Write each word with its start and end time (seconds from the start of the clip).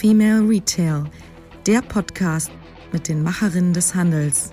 Female 0.00 0.48
Retail, 0.48 1.04
der 1.66 1.82
Podcast 1.82 2.50
mit 2.90 3.06
den 3.06 3.22
Macherinnen 3.22 3.74
des 3.74 3.94
Handels. 3.94 4.50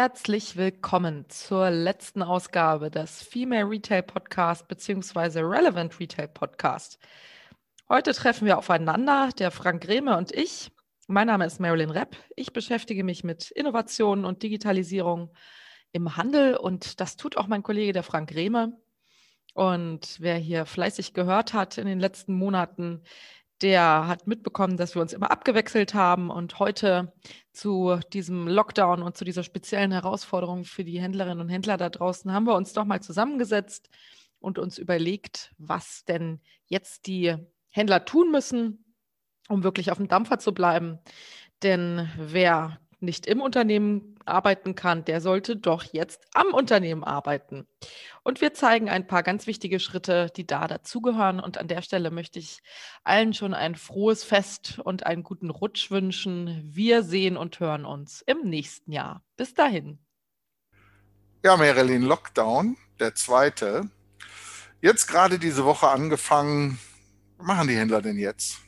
Herzlich 0.00 0.56
willkommen 0.56 1.28
zur 1.28 1.70
letzten 1.70 2.22
Ausgabe 2.22 2.88
des 2.88 3.20
Female 3.20 3.68
Retail 3.68 4.04
Podcast 4.04 4.68
bzw. 4.68 5.40
Relevant 5.40 5.98
Retail 5.98 6.28
Podcast. 6.28 7.00
Heute 7.88 8.12
treffen 8.12 8.46
wir 8.46 8.58
aufeinander, 8.58 9.30
der 9.36 9.50
Frank 9.50 9.82
Grehme 9.82 10.16
und 10.16 10.30
ich. 10.30 10.70
Mein 11.08 11.26
Name 11.26 11.46
ist 11.46 11.58
Marilyn 11.58 11.90
Repp. 11.90 12.16
Ich 12.36 12.52
beschäftige 12.52 13.02
mich 13.02 13.24
mit 13.24 13.50
Innovationen 13.50 14.24
und 14.24 14.44
Digitalisierung 14.44 15.34
im 15.90 16.16
Handel 16.16 16.56
und 16.56 17.00
das 17.00 17.16
tut 17.16 17.36
auch 17.36 17.48
mein 17.48 17.64
Kollege, 17.64 17.92
der 17.92 18.04
Frank 18.04 18.30
Grehme. 18.30 18.80
Und 19.52 20.18
wer 20.20 20.36
hier 20.36 20.64
fleißig 20.64 21.12
gehört 21.12 21.54
hat 21.54 21.76
in 21.76 21.88
den 21.88 21.98
letzten 21.98 22.34
Monaten, 22.34 23.02
der 23.62 24.06
hat 24.06 24.28
mitbekommen, 24.28 24.76
dass 24.76 24.94
wir 24.94 25.02
uns 25.02 25.12
immer 25.12 25.32
abgewechselt 25.32 25.92
haben 25.92 26.30
und 26.30 26.60
heute 26.60 27.12
zu 27.58 27.98
diesem 28.12 28.46
Lockdown 28.46 29.02
und 29.02 29.16
zu 29.16 29.24
dieser 29.24 29.42
speziellen 29.42 29.90
Herausforderung 29.90 30.64
für 30.64 30.84
die 30.84 31.00
Händlerinnen 31.00 31.40
und 31.40 31.48
Händler 31.48 31.76
da 31.76 31.88
draußen 31.88 32.32
haben 32.32 32.46
wir 32.46 32.54
uns 32.54 32.72
doch 32.72 32.84
mal 32.84 33.02
zusammengesetzt 33.02 33.88
und 34.38 34.60
uns 34.60 34.78
überlegt, 34.78 35.52
was 35.58 36.04
denn 36.04 36.40
jetzt 36.66 37.08
die 37.08 37.34
Händler 37.70 38.04
tun 38.04 38.30
müssen, 38.30 38.94
um 39.48 39.64
wirklich 39.64 39.90
auf 39.90 39.98
dem 39.98 40.06
Dampfer 40.06 40.38
zu 40.38 40.54
bleiben. 40.54 41.00
Denn 41.64 42.08
wer 42.16 42.78
nicht 43.00 43.26
im 43.26 43.40
Unternehmen 43.40 44.16
arbeiten 44.24 44.74
kann, 44.74 45.04
der 45.04 45.20
sollte 45.20 45.56
doch 45.56 45.84
jetzt 45.84 46.20
am 46.34 46.48
Unternehmen 46.52 47.04
arbeiten. 47.04 47.66
Und 48.22 48.40
wir 48.40 48.52
zeigen 48.52 48.88
ein 48.88 49.06
paar 49.06 49.22
ganz 49.22 49.46
wichtige 49.46 49.80
Schritte, 49.80 50.30
die 50.36 50.46
da 50.46 50.66
dazugehören. 50.68 51.40
Und 51.40 51.58
an 51.58 51.68
der 51.68 51.82
Stelle 51.82 52.10
möchte 52.10 52.38
ich 52.38 52.60
allen 53.04 53.32
schon 53.32 53.54
ein 53.54 53.74
frohes 53.74 54.24
Fest 54.24 54.78
und 54.84 55.06
einen 55.06 55.22
guten 55.22 55.50
Rutsch 55.50 55.90
wünschen. 55.90 56.60
Wir 56.64 57.02
sehen 57.02 57.36
und 57.36 57.60
hören 57.60 57.84
uns 57.84 58.22
im 58.26 58.42
nächsten 58.42 58.92
Jahr. 58.92 59.22
Bis 59.36 59.54
dahin. 59.54 59.98
Ja, 61.44 61.56
Marilyn, 61.56 62.02
Lockdown, 62.02 62.76
der 62.98 63.14
zweite. 63.14 63.88
Jetzt 64.80 65.06
gerade 65.06 65.38
diese 65.38 65.64
Woche 65.64 65.88
angefangen. 65.88 66.78
Was 67.36 67.46
machen 67.46 67.68
die 67.68 67.76
Händler 67.76 68.02
denn 68.02 68.18
jetzt? 68.18 68.58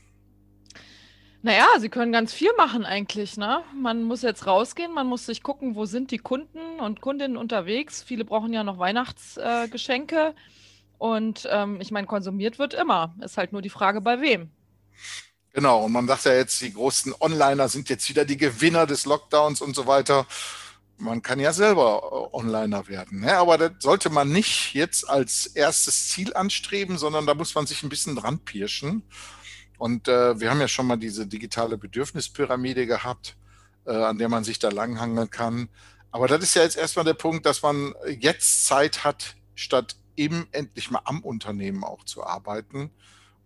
Naja, 1.43 1.67
sie 1.79 1.89
können 1.89 2.13
ganz 2.13 2.35
viel 2.35 2.51
machen 2.59 2.85
eigentlich, 2.85 3.39
ne? 3.39 3.63
Man 3.75 4.03
muss 4.03 4.21
jetzt 4.21 4.47
rausgehen, 4.47 4.93
man 4.93 5.07
muss 5.07 5.25
sich 5.25 5.43
gucken, 5.43 5.75
wo 5.75 5.87
sind 5.87 6.11
die 6.11 6.19
Kunden 6.19 6.81
und 6.81 7.01
Kundinnen 7.01 7.39
unterwegs. 7.39 8.03
Viele 8.03 8.27
brauchen 8.27 8.53
ja 8.53 8.63
noch 8.63 8.79
Weihnachtsgeschenke. 8.79 10.17
Äh, 10.17 10.35
und 10.99 11.49
ähm, 11.51 11.81
ich 11.81 11.91
meine, 11.93 12.07
konsumiert 12.07 12.59
wird 12.59 12.75
immer. 12.75 13.15
Ist 13.23 13.39
halt 13.39 13.53
nur 13.53 13.63
die 13.63 13.71
Frage, 13.71 14.03
bei 14.03 14.21
wem. 14.21 14.51
Genau, 15.55 15.85
und 15.87 15.93
man 15.93 16.07
sagt 16.07 16.27
ja 16.27 16.35
jetzt, 16.35 16.61
die 16.61 16.75
großen 16.75 17.15
Onliner 17.19 17.71
sind 17.71 17.89
jetzt 17.89 18.09
wieder 18.11 18.27
die 18.27 18.37
Gewinner 18.37 18.87
des 18.87 19.07
Lockdowns 19.07 19.63
und 19.63 19.75
so 19.75 19.87
weiter. 19.87 20.27
Man 20.99 21.23
kann 21.23 21.41
ja 21.41 21.55
selber 21.55 22.29
äh, 22.33 22.37
Onliner 22.37 22.87
werden. 22.87 23.21
Ne? 23.21 23.35
Aber 23.35 23.57
das 23.57 23.73
sollte 23.79 24.11
man 24.11 24.31
nicht 24.31 24.75
jetzt 24.75 25.09
als 25.09 25.47
erstes 25.47 26.11
Ziel 26.11 26.35
anstreben, 26.35 26.99
sondern 26.99 27.27
da 27.27 27.33
muss 27.33 27.55
man 27.55 27.67
sich 27.67 27.83
ein 27.83 27.89
bisschen 27.89 28.15
dran 28.15 28.39
pirschen. 28.41 29.03
Und 29.81 30.09
äh, 30.09 30.39
wir 30.39 30.51
haben 30.51 30.61
ja 30.61 30.69
schon 30.69 30.87
mal 30.87 30.99
diese 30.99 31.27
digitale 31.27 31.79
Bedürfnispyramide 31.79 32.87
gehabt, 32.87 33.39
äh, 33.87 33.93
an 33.93 34.19
der 34.19 34.29
man 34.29 34.45
sich 34.45 34.59
da 34.59 34.69
langhangeln 34.69 35.31
kann. 35.31 35.71
Aber 36.11 36.29
das 36.29 36.43
ist 36.43 36.55
ja 36.55 36.63
jetzt 36.63 36.77
erstmal 36.77 37.07
der 37.07 37.15
Punkt, 37.15 37.47
dass 37.47 37.63
man 37.63 37.95
jetzt 38.07 38.67
Zeit 38.67 39.05
hat, 39.05 39.37
statt 39.55 39.97
eben 40.17 40.47
endlich 40.53 40.91
mal 40.91 41.01
am 41.07 41.23
Unternehmen 41.23 41.83
auch 41.83 42.05
zu 42.05 42.23
arbeiten. 42.23 42.91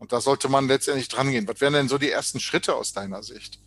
Und 0.00 0.12
da 0.12 0.21
sollte 0.21 0.49
man 0.49 0.67
letztendlich 0.67 1.06
dran 1.06 1.31
gehen. 1.31 1.47
Was 1.47 1.61
wären 1.61 1.75
denn 1.75 1.89
so 1.89 1.99
die 1.99 2.11
ersten 2.11 2.41
Schritte 2.41 2.75
aus 2.75 2.93
deiner 2.93 3.23
Sicht? 3.23 3.61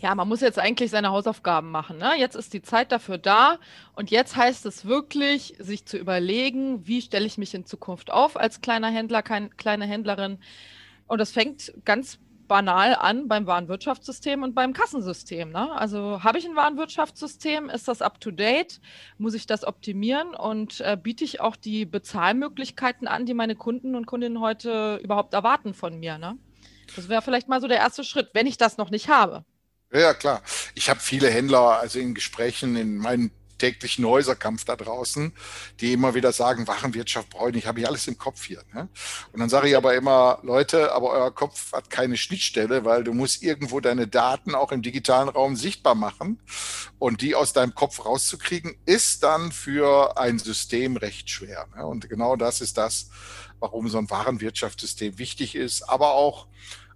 Ja, 0.00 0.12
man 0.16 0.26
muss 0.26 0.40
jetzt 0.40 0.58
eigentlich 0.58 0.90
seine 0.90 1.10
Hausaufgaben 1.10 1.70
machen. 1.70 1.98
Ne? 1.98 2.14
Jetzt 2.18 2.34
ist 2.34 2.52
die 2.52 2.62
Zeit 2.62 2.90
dafür 2.90 3.18
da 3.18 3.60
und 3.94 4.10
jetzt 4.10 4.34
heißt 4.34 4.66
es 4.66 4.84
wirklich, 4.84 5.54
sich 5.60 5.86
zu 5.86 5.96
überlegen, 5.96 6.88
wie 6.88 7.02
stelle 7.02 7.26
ich 7.26 7.38
mich 7.38 7.54
in 7.54 7.66
Zukunft 7.66 8.10
auf 8.10 8.36
als 8.36 8.60
kleiner 8.60 8.90
Händler, 8.90 9.22
kein, 9.22 9.56
kleine 9.56 9.86
Händlerin. 9.86 10.40
Und 11.10 11.18
das 11.18 11.32
fängt 11.32 11.72
ganz 11.84 12.20
banal 12.46 12.94
an 12.94 13.26
beim 13.26 13.44
Warenwirtschaftssystem 13.44 14.44
und 14.44 14.54
beim 14.54 14.72
Kassensystem. 14.72 15.50
Ne? 15.50 15.72
Also 15.72 16.22
habe 16.22 16.38
ich 16.38 16.46
ein 16.46 16.54
Warenwirtschaftssystem? 16.54 17.68
Ist 17.68 17.88
das 17.88 18.00
up-to-date? 18.00 18.80
Muss 19.18 19.34
ich 19.34 19.48
das 19.48 19.64
optimieren? 19.64 20.36
Und 20.36 20.80
äh, 20.82 20.96
biete 20.96 21.24
ich 21.24 21.40
auch 21.40 21.56
die 21.56 21.84
Bezahlmöglichkeiten 21.84 23.08
an, 23.08 23.26
die 23.26 23.34
meine 23.34 23.56
Kunden 23.56 23.96
und 23.96 24.06
Kundinnen 24.06 24.40
heute 24.40 25.00
überhaupt 25.02 25.34
erwarten 25.34 25.74
von 25.74 25.98
mir? 25.98 26.16
Ne? 26.16 26.38
Das 26.94 27.08
wäre 27.08 27.22
vielleicht 27.22 27.48
mal 27.48 27.60
so 27.60 27.66
der 27.66 27.78
erste 27.78 28.04
Schritt, 28.04 28.30
wenn 28.32 28.46
ich 28.46 28.56
das 28.56 28.76
noch 28.76 28.90
nicht 28.90 29.08
habe. 29.08 29.44
Ja, 29.92 30.14
klar. 30.14 30.42
Ich 30.76 30.88
habe 30.88 31.00
viele 31.00 31.28
Händler, 31.28 31.80
also 31.80 31.98
in 31.98 32.14
Gesprächen 32.14 32.76
in 32.76 32.98
meinen 32.98 33.32
täglichen 33.60 34.04
Häuserkampf 34.04 34.64
da 34.64 34.74
draußen, 34.74 35.32
die 35.78 35.92
immer 35.92 36.14
wieder 36.14 36.32
sagen, 36.32 36.66
Warenwirtschaft 36.66 37.30
brauche 37.30 37.50
ich 37.50 37.54
nicht, 37.54 37.66
habe 37.68 37.78
ich 37.78 37.86
alles 37.86 38.08
im 38.08 38.18
Kopf 38.18 38.44
hier. 38.44 38.62
Ne? 38.74 38.88
Und 39.32 39.38
dann 39.38 39.48
sage 39.48 39.68
ich 39.68 39.76
aber 39.76 39.94
immer, 39.94 40.40
Leute, 40.42 40.92
aber 40.92 41.10
euer 41.10 41.32
Kopf 41.32 41.72
hat 41.72 41.90
keine 41.90 42.16
Schnittstelle, 42.16 42.84
weil 42.84 43.04
du 43.04 43.12
musst 43.12 43.42
irgendwo 43.44 43.78
deine 43.78 44.08
Daten 44.08 44.56
auch 44.56 44.72
im 44.72 44.82
digitalen 44.82 45.28
Raum 45.28 45.54
sichtbar 45.54 45.94
machen. 45.94 46.40
Und 46.98 47.20
die 47.20 47.36
aus 47.36 47.52
deinem 47.52 47.74
Kopf 47.74 48.04
rauszukriegen, 48.04 48.74
ist 48.84 49.22
dann 49.22 49.52
für 49.52 50.18
ein 50.18 50.38
System 50.38 50.96
recht 50.96 51.30
schwer. 51.30 51.68
Ne? 51.76 51.86
Und 51.86 52.08
genau 52.08 52.34
das 52.34 52.60
ist 52.60 52.76
das, 52.76 53.10
warum 53.60 53.88
so 53.88 53.98
ein 53.98 54.10
Warenwirtschaftssystem 54.10 55.18
wichtig 55.18 55.54
ist, 55.54 55.82
aber 55.82 56.12
auch 56.14 56.46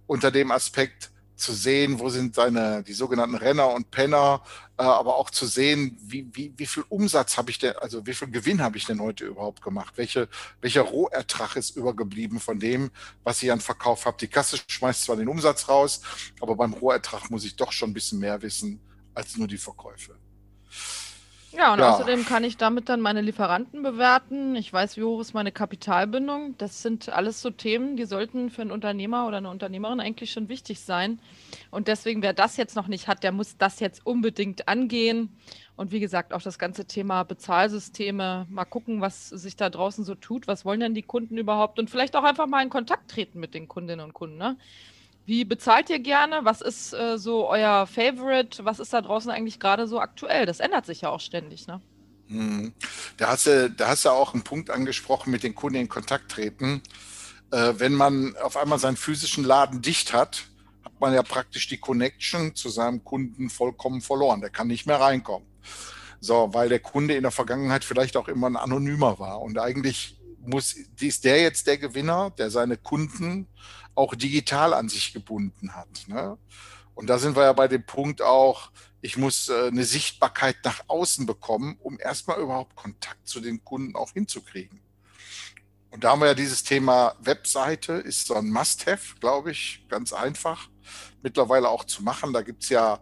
unter 0.07 0.31
dem 0.31 0.51
Aspekt, 0.51 1.11
zu 1.35 1.53
sehen, 1.53 1.99
wo 1.99 2.09
sind 2.09 2.35
seine, 2.35 2.83
die 2.83 2.93
sogenannten 2.93 3.35
Renner 3.35 3.73
und 3.73 3.91
Penner, 3.91 4.41
äh, 4.77 4.83
aber 4.83 5.17
auch 5.17 5.29
zu 5.29 5.45
sehen, 5.45 5.97
wie, 6.01 6.27
wie, 6.33 6.53
wie 6.57 6.65
viel 6.65 6.83
Umsatz 6.89 7.37
habe 7.37 7.51
ich 7.51 7.59
denn, 7.59 7.75
also 7.77 8.05
wie 8.05 8.13
viel 8.13 8.29
Gewinn 8.29 8.61
habe 8.61 8.77
ich 8.77 8.85
denn 8.85 9.01
heute 9.01 9.25
überhaupt 9.25 9.61
gemacht? 9.61 9.93
Welche, 9.97 10.29
welcher 10.61 10.81
Rohertrag 10.81 11.55
ist 11.55 11.75
übergeblieben 11.75 12.39
von 12.39 12.59
dem, 12.59 12.91
was 13.23 13.43
ich 13.43 13.51
an 13.51 13.61
Verkauf 13.61 14.05
habe? 14.05 14.17
Die 14.19 14.27
Kasse 14.27 14.57
schmeißt 14.67 15.03
zwar 15.03 15.15
den 15.15 15.27
Umsatz 15.27 15.67
raus, 15.67 16.01
aber 16.39 16.55
beim 16.55 16.73
Rohertrag 16.73 17.29
muss 17.29 17.45
ich 17.45 17.55
doch 17.55 17.71
schon 17.71 17.91
ein 17.91 17.93
bisschen 17.93 18.19
mehr 18.19 18.41
wissen 18.41 18.79
als 19.13 19.37
nur 19.37 19.47
die 19.47 19.57
Verkäufe. 19.57 20.15
Ja, 21.55 21.71
und 21.71 21.79
ja. 21.79 21.91
außerdem 21.91 22.25
kann 22.25 22.43
ich 22.43 22.57
damit 22.57 22.89
dann 22.89 22.99
meine 22.99 23.21
Lieferanten 23.21 23.81
bewerten. 23.81 24.55
Ich 24.55 24.73
weiß, 24.73 24.97
wie 24.97 25.03
hoch 25.03 25.21
ist 25.21 25.33
meine 25.33 25.53
Kapitalbindung. 25.53 26.57
Das 26.57 26.81
sind 26.81 27.07
alles 27.09 27.41
so 27.41 27.49
Themen, 27.49 27.95
die 27.95 28.05
sollten 28.05 28.49
für 28.49 28.61
einen 28.61 28.71
Unternehmer 28.71 29.25
oder 29.25 29.37
eine 29.37 29.49
Unternehmerin 29.49 30.01
eigentlich 30.01 30.31
schon 30.31 30.49
wichtig 30.49 30.81
sein. 30.81 31.19
Und 31.71 31.87
deswegen, 31.87 32.21
wer 32.21 32.33
das 32.33 32.57
jetzt 32.57 32.75
noch 32.75 32.87
nicht 32.87 33.07
hat, 33.07 33.23
der 33.23 33.31
muss 33.31 33.57
das 33.57 33.79
jetzt 33.79 34.05
unbedingt 34.05 34.67
angehen. 34.67 35.29
Und 35.77 35.91
wie 35.91 36.01
gesagt, 36.01 36.33
auch 36.33 36.41
das 36.41 36.59
ganze 36.59 36.85
Thema 36.85 37.23
Bezahlsysteme, 37.23 38.47
mal 38.49 38.65
gucken, 38.65 38.99
was 38.99 39.29
sich 39.29 39.55
da 39.55 39.69
draußen 39.69 40.03
so 40.03 40.15
tut. 40.15 40.47
Was 40.47 40.65
wollen 40.65 40.81
denn 40.81 40.93
die 40.93 41.03
Kunden 41.03 41.37
überhaupt? 41.37 41.79
Und 41.79 41.89
vielleicht 41.89 42.17
auch 42.17 42.23
einfach 42.23 42.47
mal 42.47 42.63
in 42.63 42.69
Kontakt 42.69 43.11
treten 43.11 43.39
mit 43.39 43.53
den 43.53 43.69
Kundinnen 43.69 44.03
und 44.03 44.13
Kunden. 44.13 44.37
Ne? 44.37 44.57
Wie 45.25 45.43
bezahlt 45.43 45.89
ihr 45.89 45.99
gerne? 45.99 46.41
Was 46.43 46.61
ist 46.61 46.93
äh, 46.93 47.17
so 47.17 47.49
euer 47.49 47.87
Favorite? 47.87 48.63
Was 48.63 48.79
ist 48.79 48.93
da 48.93 49.01
draußen 49.01 49.31
eigentlich 49.31 49.59
gerade 49.59 49.87
so 49.87 49.99
aktuell? 49.99 50.45
Das 50.45 50.59
ändert 50.59 50.85
sich 50.85 51.01
ja 51.01 51.09
auch 51.09 51.19
ständig, 51.19 51.67
ne? 51.67 51.81
Hm. 52.27 52.73
Da 53.17 53.29
hast 53.29 53.47
du, 53.47 53.69
da 53.69 53.89
hast 53.89 54.05
du 54.05 54.09
auch 54.09 54.33
einen 54.33 54.43
Punkt 54.43 54.69
angesprochen, 54.69 55.31
mit 55.31 55.43
den 55.43 55.55
Kunden 55.55 55.79
in 55.79 55.89
Kontakt 55.89 56.31
treten. 56.31 56.81
Äh, 57.51 57.73
wenn 57.77 57.93
man 57.93 58.35
auf 58.37 58.57
einmal 58.57 58.79
seinen 58.79 58.97
physischen 58.97 59.43
Laden 59.43 59.81
dicht 59.81 60.13
hat, 60.13 60.45
hat 60.83 60.99
man 60.99 61.13
ja 61.13 61.23
praktisch 61.23 61.67
die 61.67 61.77
Connection 61.77 62.55
zu 62.55 62.69
seinem 62.69 63.03
Kunden 63.03 63.49
vollkommen 63.49 64.01
verloren. 64.01 64.41
Der 64.41 64.49
kann 64.49 64.67
nicht 64.67 64.85
mehr 64.85 64.99
reinkommen. 64.99 65.47
So, 66.19 66.49
weil 66.53 66.69
der 66.69 66.79
Kunde 66.79 67.15
in 67.15 67.23
der 67.23 67.31
Vergangenheit 67.31 67.83
vielleicht 67.83 68.17
auch 68.17 68.27
immer 68.27 68.47
ein 68.47 68.55
Anonymer 68.55 69.19
war. 69.19 69.41
Und 69.41 69.57
eigentlich 69.59 70.19
muss, 70.39 70.75
ist 70.99 71.23
der 71.23 71.41
jetzt 71.41 71.67
der 71.67 71.77
Gewinner, 71.77 72.31
der 72.31 72.49
seine 72.49 72.77
Kunden 72.77 73.47
auch 73.95 74.15
digital 74.15 74.73
an 74.73 74.89
sich 74.89 75.13
gebunden 75.13 75.75
hat. 75.75 76.07
Ne? 76.07 76.37
Und 76.93 77.07
da 77.07 77.17
sind 77.17 77.35
wir 77.35 77.43
ja 77.43 77.53
bei 77.53 77.67
dem 77.67 77.85
Punkt 77.85 78.21
auch, 78.21 78.71
ich 79.01 79.17
muss 79.17 79.49
äh, 79.49 79.67
eine 79.67 79.83
Sichtbarkeit 79.83 80.57
nach 80.63 80.83
außen 80.87 81.25
bekommen, 81.25 81.77
um 81.81 81.99
erstmal 81.99 82.39
überhaupt 82.39 82.75
Kontakt 82.75 83.27
zu 83.27 83.39
den 83.39 83.63
Kunden 83.63 83.95
auch 83.95 84.11
hinzukriegen. 84.11 84.81
Und 85.91 86.03
da 86.03 86.11
haben 86.11 86.19
wir 86.19 86.27
ja 86.27 86.33
dieses 86.33 86.63
Thema 86.63 87.15
Webseite, 87.21 87.93
ist 87.93 88.27
so 88.27 88.35
ein 88.35 88.49
Must-Have, 88.49 89.15
glaube 89.19 89.51
ich, 89.51 89.85
ganz 89.87 90.11
einfach 90.11 90.69
mittlerweile 91.21 91.69
auch 91.69 91.85
zu 91.85 92.03
machen. 92.03 92.33
Da 92.33 92.41
gibt 92.41 92.63
es 92.63 92.69
ja 92.69 92.99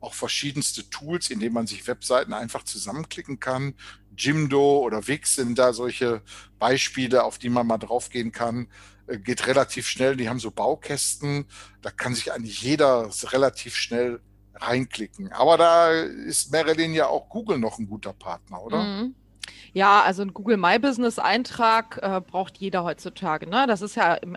auch 0.00 0.14
verschiedenste 0.14 0.88
Tools, 0.88 1.30
in 1.30 1.40
denen 1.40 1.54
man 1.54 1.66
sich 1.66 1.86
Webseiten 1.88 2.32
einfach 2.32 2.62
zusammenklicken 2.62 3.40
kann, 3.40 3.74
Jimdo 4.16 4.78
oder 4.78 5.06
Wix 5.06 5.34
sind 5.34 5.58
da 5.58 5.72
solche 5.72 6.22
Beispiele, 6.58 7.24
auf 7.24 7.38
die 7.38 7.48
man 7.48 7.66
mal 7.66 7.78
draufgehen 7.78 8.32
kann. 8.32 8.68
Äh, 9.06 9.18
geht 9.18 9.46
relativ 9.46 9.88
schnell. 9.88 10.16
Die 10.16 10.28
haben 10.28 10.38
so 10.38 10.50
Baukästen. 10.50 11.46
Da 11.82 11.90
kann 11.90 12.14
sich 12.14 12.32
eigentlich 12.32 12.62
jeder 12.62 13.10
relativ 13.32 13.76
schnell 13.76 14.20
reinklicken. 14.54 15.32
Aber 15.32 15.58
da 15.58 15.90
ist 15.90 16.52
Marilyn 16.52 16.94
ja 16.94 17.06
auch 17.08 17.28
Google 17.28 17.58
noch 17.58 17.78
ein 17.78 17.86
guter 17.86 18.12
Partner, 18.12 18.62
oder? 18.62 18.82
Mhm. 18.82 19.14
Ja, 19.72 20.02
also 20.02 20.22
ein 20.22 20.32
Google 20.32 20.56
My 20.56 20.78
Business 20.78 21.18
Eintrag 21.18 21.98
äh, 22.02 22.20
braucht 22.20 22.56
jeder 22.56 22.82
heutzutage. 22.82 23.48
Ne? 23.48 23.66
Das 23.66 23.82
ist 23.82 23.94
ja 23.94 24.14
im 24.14 24.34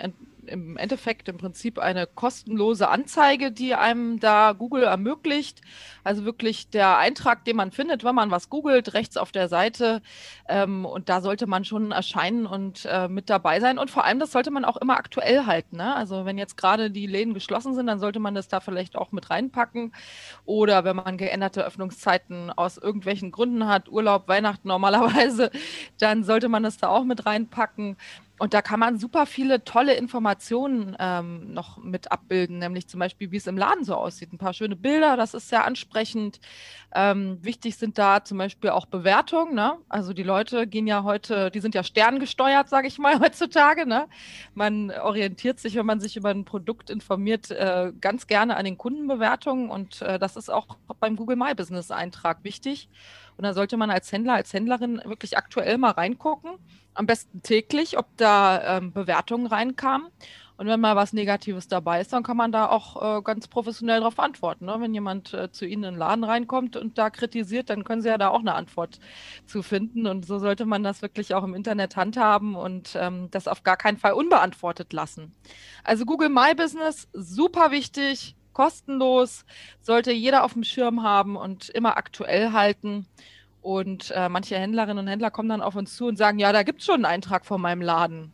im 0.50 0.78
Endeffekt 0.78 1.30
im 1.30 1.38
Prinzip 1.38 1.80
eine 1.80 2.08
kostenlose 2.08 2.90
Anzeige, 2.90 3.52
die 3.52 3.76
einem 3.76 4.20
da 4.20 4.54
Google 4.54 4.84
ermöglicht. 4.84 5.62
Also 6.04 6.26
wirklich 6.26 6.70
der 6.70 6.98
Eintrag, 6.98 7.46
den 7.46 7.56
man 7.56 7.72
findet, 7.72 8.04
wenn 8.04 8.16
man 8.16 8.32
was 8.32 8.50
googelt, 8.50 8.94
rechts 8.94 9.18
auf 9.18 9.32
der 9.32 9.48
Seite. 9.48 10.02
Ähm, 10.48 10.86
und 10.86 11.10
da 11.10 11.22
sollte 11.22 11.48
man 11.48 11.66
schon 11.66 11.92
erscheinen 11.92 12.46
und 12.46 12.86
äh, 12.86 13.08
mit 13.08 13.30
dabei 13.30 13.60
sein. 13.60 13.78
Und 13.78 13.92
vor 13.92 14.06
allem, 14.06 14.20
das 14.20 14.32
sollte 14.32 14.52
man 14.52 14.66
auch 14.66 14.78
immer 14.78 14.98
aktuell 14.98 15.46
halten. 15.46 15.78
Ne? 15.78 15.96
Also 15.96 16.26
wenn 16.26 16.38
jetzt 16.38 16.58
gerade 16.58 16.92
die 16.92 17.08
Läden 17.08 17.34
geschlossen 17.34 17.76
sind, 17.76 17.88
dann 17.88 18.00
sollte 18.00 18.20
man 18.20 18.36
das 18.36 18.48
da 18.48 18.60
vielleicht 18.60 18.96
auch 18.96 19.12
mit 19.12 19.30
reinpacken. 19.30 19.94
Oder 20.46 20.84
wenn 20.84 20.96
man 20.96 21.18
geänderte 21.18 21.64
Öffnungszeiten 21.64 22.52
aus 22.52 22.78
irgendwelchen 22.78 23.32
Gründen 23.32 23.68
hat, 23.68 23.90
Urlaub, 23.90 24.28
Weihnachten 24.28 24.68
normalerweise, 24.68 25.52
dann 26.00 26.24
sollte 26.24 26.50
man 26.50 26.64
das 26.64 26.78
da 26.78 26.88
auch 26.90 27.04
mit 27.04 27.26
reinpacken. 27.26 27.98
Und 28.40 28.54
da 28.54 28.62
kann 28.62 28.80
man 28.80 28.98
super 28.98 29.26
viele 29.26 29.64
tolle 29.66 29.94
Informationen 29.96 30.96
ähm, 30.98 31.54
noch 31.54 31.78
mit 31.78 32.12
abbilden, 32.12 32.60
nämlich 32.60 32.88
zum 32.88 33.00
Beispiel, 33.00 33.32
wie 33.32 33.38
es 33.38 33.48
im 33.48 33.58
Laden 33.58 33.84
so 33.84 33.96
aussieht. 33.96 34.32
Ein 34.32 34.38
paar 34.38 34.54
schöne 34.54 34.78
Bilder, 34.78 35.18
das 35.18 35.34
ist 35.34 35.50
sehr 35.50 35.66
ansprechend. 35.66 36.40
Ähm, 36.96 37.38
wichtig 37.42 37.78
sind 37.78 37.98
da 37.98 38.24
zum 38.24 38.38
Beispiel 38.38 38.70
auch 38.70 38.86
Bewertungen. 38.86 39.54
Ne? 39.54 39.78
Also 39.90 40.14
die 40.14 40.24
Leute 40.24 40.68
gehen 40.68 40.88
ja 40.88 41.04
heute, 41.04 41.52
die 41.52 41.60
sind 41.60 41.76
ja 41.76 41.84
sterngesteuert, 41.84 42.70
sage 42.70 42.88
ich 42.88 42.98
mal 42.98 43.20
heutzutage. 43.20 43.86
Ne? 43.86 44.08
Man 44.56 44.90
orientiert 44.92 45.60
sich, 45.60 45.76
wenn 45.76 45.86
man 45.86 46.00
sich 46.00 46.16
über 46.16 46.30
ein 46.30 46.46
Produkt 46.46 46.90
informiert, 46.90 47.52
äh, 47.52 47.92
ganz 48.00 48.26
gerne 48.26 48.56
an 48.56 48.64
den 48.64 48.78
Kundenbewertungen. 48.78 49.70
Und 49.70 50.02
äh, 50.02 50.18
das 50.18 50.38
ist 50.38 50.50
auch 50.50 50.78
beim 51.02 51.18
Google 51.18 51.36
My 51.36 51.54
Business 51.54 51.92
Eintrag 51.92 52.44
wichtig. 52.44 52.90
Und 53.40 53.44
da 53.44 53.54
sollte 53.54 53.78
man 53.78 53.90
als 53.90 54.12
Händler, 54.12 54.34
als 54.34 54.52
Händlerin 54.52 55.02
wirklich 55.06 55.38
aktuell 55.38 55.78
mal 55.78 55.92
reingucken 55.92 56.52
am 56.94 57.06
besten 57.06 57.42
täglich, 57.42 57.98
ob 57.98 58.06
da 58.18 58.78
ähm, 58.78 58.92
Bewertungen 58.92 59.48
reinkamen. 59.48 60.10
Und 60.58 60.68
wenn 60.68 60.82
mal 60.82 60.98
was 60.98 61.14
Negatives 61.14 61.70
dabei 61.70 62.02
ist, 62.02 62.12
dann 62.12 62.22
kann 62.22 62.36
man 62.36 62.52
da 62.52 62.68
auch 62.68 63.20
äh, 63.20 63.22
ganz 63.22 63.48
professionell 63.48 64.02
darauf 64.02 64.20
antworten. 64.20 64.66
Ne? 64.66 64.76
Wenn 64.80 64.94
jemand 64.94 65.34
äh, 65.34 65.50
zu 65.50 65.66
Ihnen 65.66 65.86
in 65.86 65.94
den 65.94 66.00
Laden 66.00 66.26
reinkommt 66.26 66.76
und 66.76 66.98
da 66.98 67.10
kritisiert, 67.10 67.70
dann 67.70 67.86
können 67.86 68.02
Sie 68.02 68.10
ja 68.10 68.18
da 68.18 68.28
auch 68.28 68.42
eine 68.42 68.56
Antwort 68.56 69.00
zu 69.46 69.64
finden. 69.64 70.06
Und 70.06 70.26
so 70.26 70.38
sollte 70.38 70.66
man 70.66 70.84
das 70.84 71.02
wirklich 71.02 71.34
auch 71.34 71.46
im 71.46 71.54
Internet 71.54 71.96
handhaben 71.96 72.58
und 72.58 72.98
ähm, 73.00 73.30
das 73.32 73.48
auf 73.48 73.64
gar 73.64 73.78
keinen 73.78 73.96
Fall 73.96 74.12
unbeantwortet 74.12 74.92
lassen. 74.92 75.34
Also 75.86 76.04
Google 76.04 76.28
My 76.28 76.54
Business, 76.54 77.08
super 77.14 77.72
wichtig, 77.72 78.36
kostenlos, 78.60 79.46
sollte 79.80 80.12
jeder 80.12 80.44
auf 80.44 80.52
dem 80.52 80.66
Schirm 80.66 81.02
haben 81.02 81.38
und 81.38 81.70
immer 81.70 81.96
aktuell 81.96 82.52
halten. 82.52 83.08
Und 83.62 84.12
äh, 84.12 84.28
manche 84.28 84.58
Händlerinnen 84.58 84.98
und 84.98 85.08
Händler 85.08 85.32
kommen 85.32 85.48
dann 85.48 85.62
auf 85.62 85.78
uns 85.78 85.96
zu 85.96 86.08
und 86.08 86.18
sagen, 86.18 86.40
ja, 86.40 86.52
da 86.52 86.64
gibt 86.64 86.82
es 86.82 86.86
schon 86.86 86.96
einen 86.96 87.06
Eintrag 87.06 87.46
von 87.46 87.62
meinem 87.62 87.82
Laden. 87.82 88.34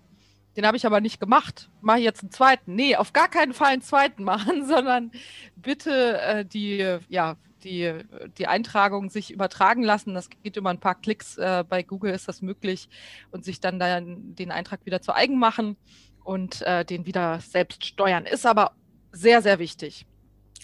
Den 0.57 0.65
habe 0.65 0.77
ich 0.77 0.85
aber 0.87 0.99
nicht 0.99 1.19
gemacht. 1.19 1.69
Mache 1.81 1.99
jetzt 1.99 2.23
einen 2.23 2.31
zweiten. 2.31 2.73
Nee, 2.73 2.95
auf 2.95 3.13
gar 3.13 3.27
keinen 3.27 3.53
Fall 3.53 3.73
einen 3.73 3.83
zweiten 3.83 4.23
machen, 4.23 4.65
sondern 4.67 5.11
bitte 5.57 6.19
äh, 6.19 6.43
die, 6.43 6.97
ja, 7.07 7.35
die, 7.63 7.93
die 8.39 8.47
Eintragung 8.47 9.11
sich 9.11 9.31
übertragen 9.31 9.83
lassen. 9.83 10.15
Das 10.15 10.31
geht 10.31 10.57
über 10.57 10.71
ein 10.71 10.79
paar 10.79 10.95
Klicks. 10.95 11.37
Äh, 11.37 11.63
bei 11.69 11.83
Google 11.83 12.15
ist 12.15 12.27
das 12.27 12.41
möglich 12.41 12.89
und 13.29 13.45
sich 13.45 13.59
dann, 13.59 13.77
dann 13.77 14.33
den 14.33 14.49
Eintrag 14.49 14.87
wieder 14.87 15.03
zu 15.03 15.13
eigen 15.13 15.37
machen 15.37 15.77
und 16.23 16.63
äh, 16.63 16.83
den 16.83 17.05
wieder 17.05 17.41
selbst 17.41 17.85
steuern. 17.85 18.25
Ist 18.25 18.47
aber 18.47 18.71
sehr, 19.11 19.43
sehr 19.43 19.59
wichtig. 19.59 20.07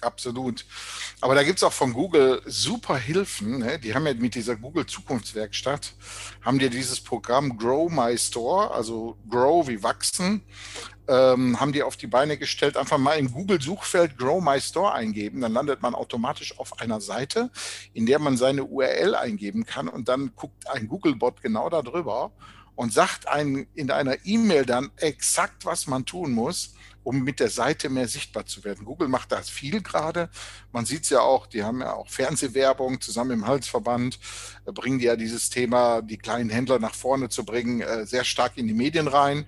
Absolut. 0.02 0.66
Aber 1.22 1.36
da 1.36 1.44
gibt 1.44 1.58
es 1.58 1.64
auch 1.64 1.72
von 1.72 1.94
Google 1.94 2.42
super 2.48 2.98
Hilfen. 2.98 3.60
Ne? 3.60 3.78
Die 3.78 3.94
haben 3.94 4.08
ja 4.08 4.16
mit 4.16 4.34
dieser 4.34 4.56
Google 4.56 4.88
Zukunftswerkstatt, 4.88 5.94
haben 6.42 6.58
dir 6.58 6.72
dieses 6.72 7.00
Programm 7.00 7.56
Grow 7.56 7.90
My 7.90 8.18
Store, 8.18 8.72
also 8.72 9.16
Grow 9.30 9.68
wie 9.68 9.84
wachsen, 9.84 10.42
ähm, 11.08 11.60
haben 11.60 11.72
die 11.72 11.84
auf 11.84 11.98
die 11.98 12.08
Beine 12.08 12.38
gestellt. 12.38 12.78
Einfach 12.78 12.98
mal 12.98 13.20
im 13.20 13.32
Google-Suchfeld 13.32 14.18
Grow 14.18 14.44
My 14.44 14.60
Store 14.60 14.92
eingeben. 14.92 15.42
Dann 15.42 15.54
landet 15.54 15.84
man 15.84 15.94
automatisch 15.94 16.58
auf 16.58 16.82
einer 16.82 17.00
Seite, 17.00 17.52
in 17.94 18.08
der 18.08 18.18
man 18.18 18.38
seine 18.38 18.64
URL 18.64 19.14
eingeben 19.14 19.68
kann. 19.68 19.88
Und 19.88 20.10
dann 20.10 20.32
guckt 20.36 20.68
ein 20.68 20.88
Google-Bot 20.88 21.44
genau 21.44 21.70
darüber 21.70 22.32
und 22.74 22.92
sagt 22.92 23.28
einen 23.28 23.68
in 23.76 23.92
einer 23.92 24.16
E-Mail 24.26 24.66
dann 24.66 24.90
exakt, 24.98 25.66
was 25.66 25.86
man 25.86 26.06
tun 26.08 26.32
muss 26.32 26.74
um 27.04 27.24
mit 27.24 27.40
der 27.40 27.50
Seite 27.50 27.90
mehr 27.90 28.08
sichtbar 28.08 28.46
zu 28.46 28.64
werden. 28.64 28.86
Google 28.86 29.08
macht 29.08 29.32
das 29.32 29.50
viel 29.50 29.82
gerade. 29.82 30.30
Man 30.72 30.86
sieht 30.86 31.04
es 31.04 31.10
ja 31.10 31.22
auch, 31.22 31.48
die 31.48 31.64
haben 31.64 31.82
ja 31.82 31.94
auch 31.94 32.10
Fernsehwerbung 32.10 33.02
zusammen 33.02 33.32
im 33.32 33.48
Halsverband, 33.48 34.20
äh, 34.66 34.72
bringen 34.72 35.00
die 35.00 35.06
ja 35.06 35.16
dieses 35.16 35.50
Thema, 35.50 36.02
die 36.02 36.18
kleinen 36.18 36.50
Händler 36.50 36.80
nach 36.80 36.96
vorne 36.96 37.30
zu 37.30 37.46
bringen, 37.46 37.82
äh, 37.82 38.06
sehr 38.06 38.24
stark 38.24 38.58
in 38.58 38.68
die 38.68 38.74
Medien 38.74 39.08
rein. 39.08 39.48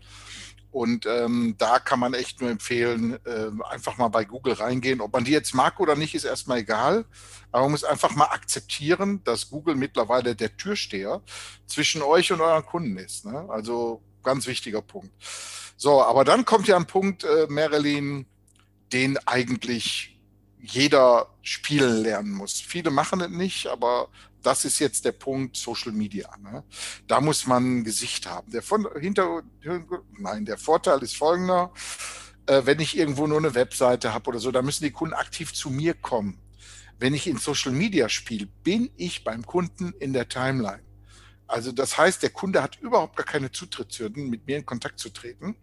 Und 0.74 1.06
ähm, 1.06 1.54
da 1.60 1.78
kann 1.78 2.00
man 2.00 2.16
echt 2.16 2.42
nur 2.42 2.50
empfehlen, 2.50 3.20
äh, 3.26 3.52
einfach 3.70 3.98
mal 3.98 4.08
bei 4.08 4.26
Google 4.26 4.54
reingehen. 4.54 5.02
Ob 5.02 5.14
man 5.14 5.24
die 5.24 5.32
jetzt 5.32 5.54
mag 5.54 5.80
oder 5.80 5.96
nicht, 5.96 6.16
ist 6.16 6.24
erstmal 6.24 6.60
egal. 6.60 7.06
Aber 7.52 7.66
man 7.66 7.72
muss 7.72 7.84
einfach 7.84 8.16
mal 8.16 8.26
akzeptieren, 8.26 9.24
dass 9.24 9.52
Google 9.52 9.76
mittlerweile 9.76 10.36
der 10.36 10.58
Türsteher 10.58 11.22
zwischen 11.68 12.02
euch 12.02 12.32
und 12.32 12.42
euren 12.42 12.66
Kunden 12.66 12.98
ist. 12.98 13.24
Ne? 13.24 13.46
Also 13.50 14.02
ganz 14.24 14.48
wichtiger 14.48 14.82
Punkt. 14.82 15.12
So, 15.78 16.02
aber 16.02 16.24
dann 16.24 16.46
kommt 16.46 16.68
ja 16.68 16.78
ein 16.78 16.88
Punkt, 16.88 17.24
äh, 17.24 17.48
Marilyn, 17.50 18.26
den 18.92 19.18
eigentlich 19.26 20.20
jeder 20.62 21.28
spielen 21.42 22.04
lernen 22.04 22.32
muss. 22.32 22.62
Viele 22.62 22.90
machen 22.90 23.20
es 23.20 23.30
nicht, 23.30 23.68
aber 23.68 24.08
das 24.42 24.66
ist 24.66 24.80
jetzt 24.80 25.04
der 25.06 25.12
Punkt 25.12 25.58
Social 25.58 25.92
Media. 25.92 26.30
Ne? 26.38 26.64
Da 27.08 27.20
muss 27.20 27.48
man 27.48 27.80
ein 27.80 27.84
Gesicht 27.84 28.28
haben. 28.28 28.52
Der 28.52 28.62
von 28.62 28.88
hinter, 29.00 29.42
nein, 30.18 30.46
der 30.46 30.58
Vorteil 30.58 31.02
ist 31.02 31.18
folgender. 31.18 31.74
Äh, 32.46 32.62
wenn 32.66 32.80
ich 32.80 32.98
irgendwo 32.98 33.26
nur 33.28 33.40
eine 33.40 33.56
Webseite 33.56 34.14
habe 34.14 34.30
oder 34.30 34.40
so, 34.40 34.52
da 34.52 34.62
müssen 34.62 34.84
die 34.84 34.92
Kunden 34.92 35.14
aktiv 35.14 35.54
zu 35.54 35.70
mir 35.70 35.94
kommen. 35.94 36.40
Wenn 37.00 37.14
ich 37.14 37.28
in 37.28 37.38
Social 37.38 37.72
Media 37.72 38.08
spiele, 38.08 38.48
bin 38.64 38.90
ich 38.96 39.24
beim 39.24 39.46
Kunden 39.46 39.94
in 40.00 40.14
der 40.14 40.30
Timeline. 40.30 40.84
Also 41.54 41.72
das 41.72 41.98
heißt, 42.00 42.24
der 42.24 42.32
Kunde 42.32 42.64
hat 42.64 42.80
überhaupt 42.82 43.16
gar 43.16 43.28
keine 43.28 43.52
Zutrittshürden, 43.52 44.28
mit 44.28 44.48
mir 44.48 44.58
in 44.58 44.66
Kontakt 44.66 44.98
zu 44.98 45.10
treten. 45.10 45.56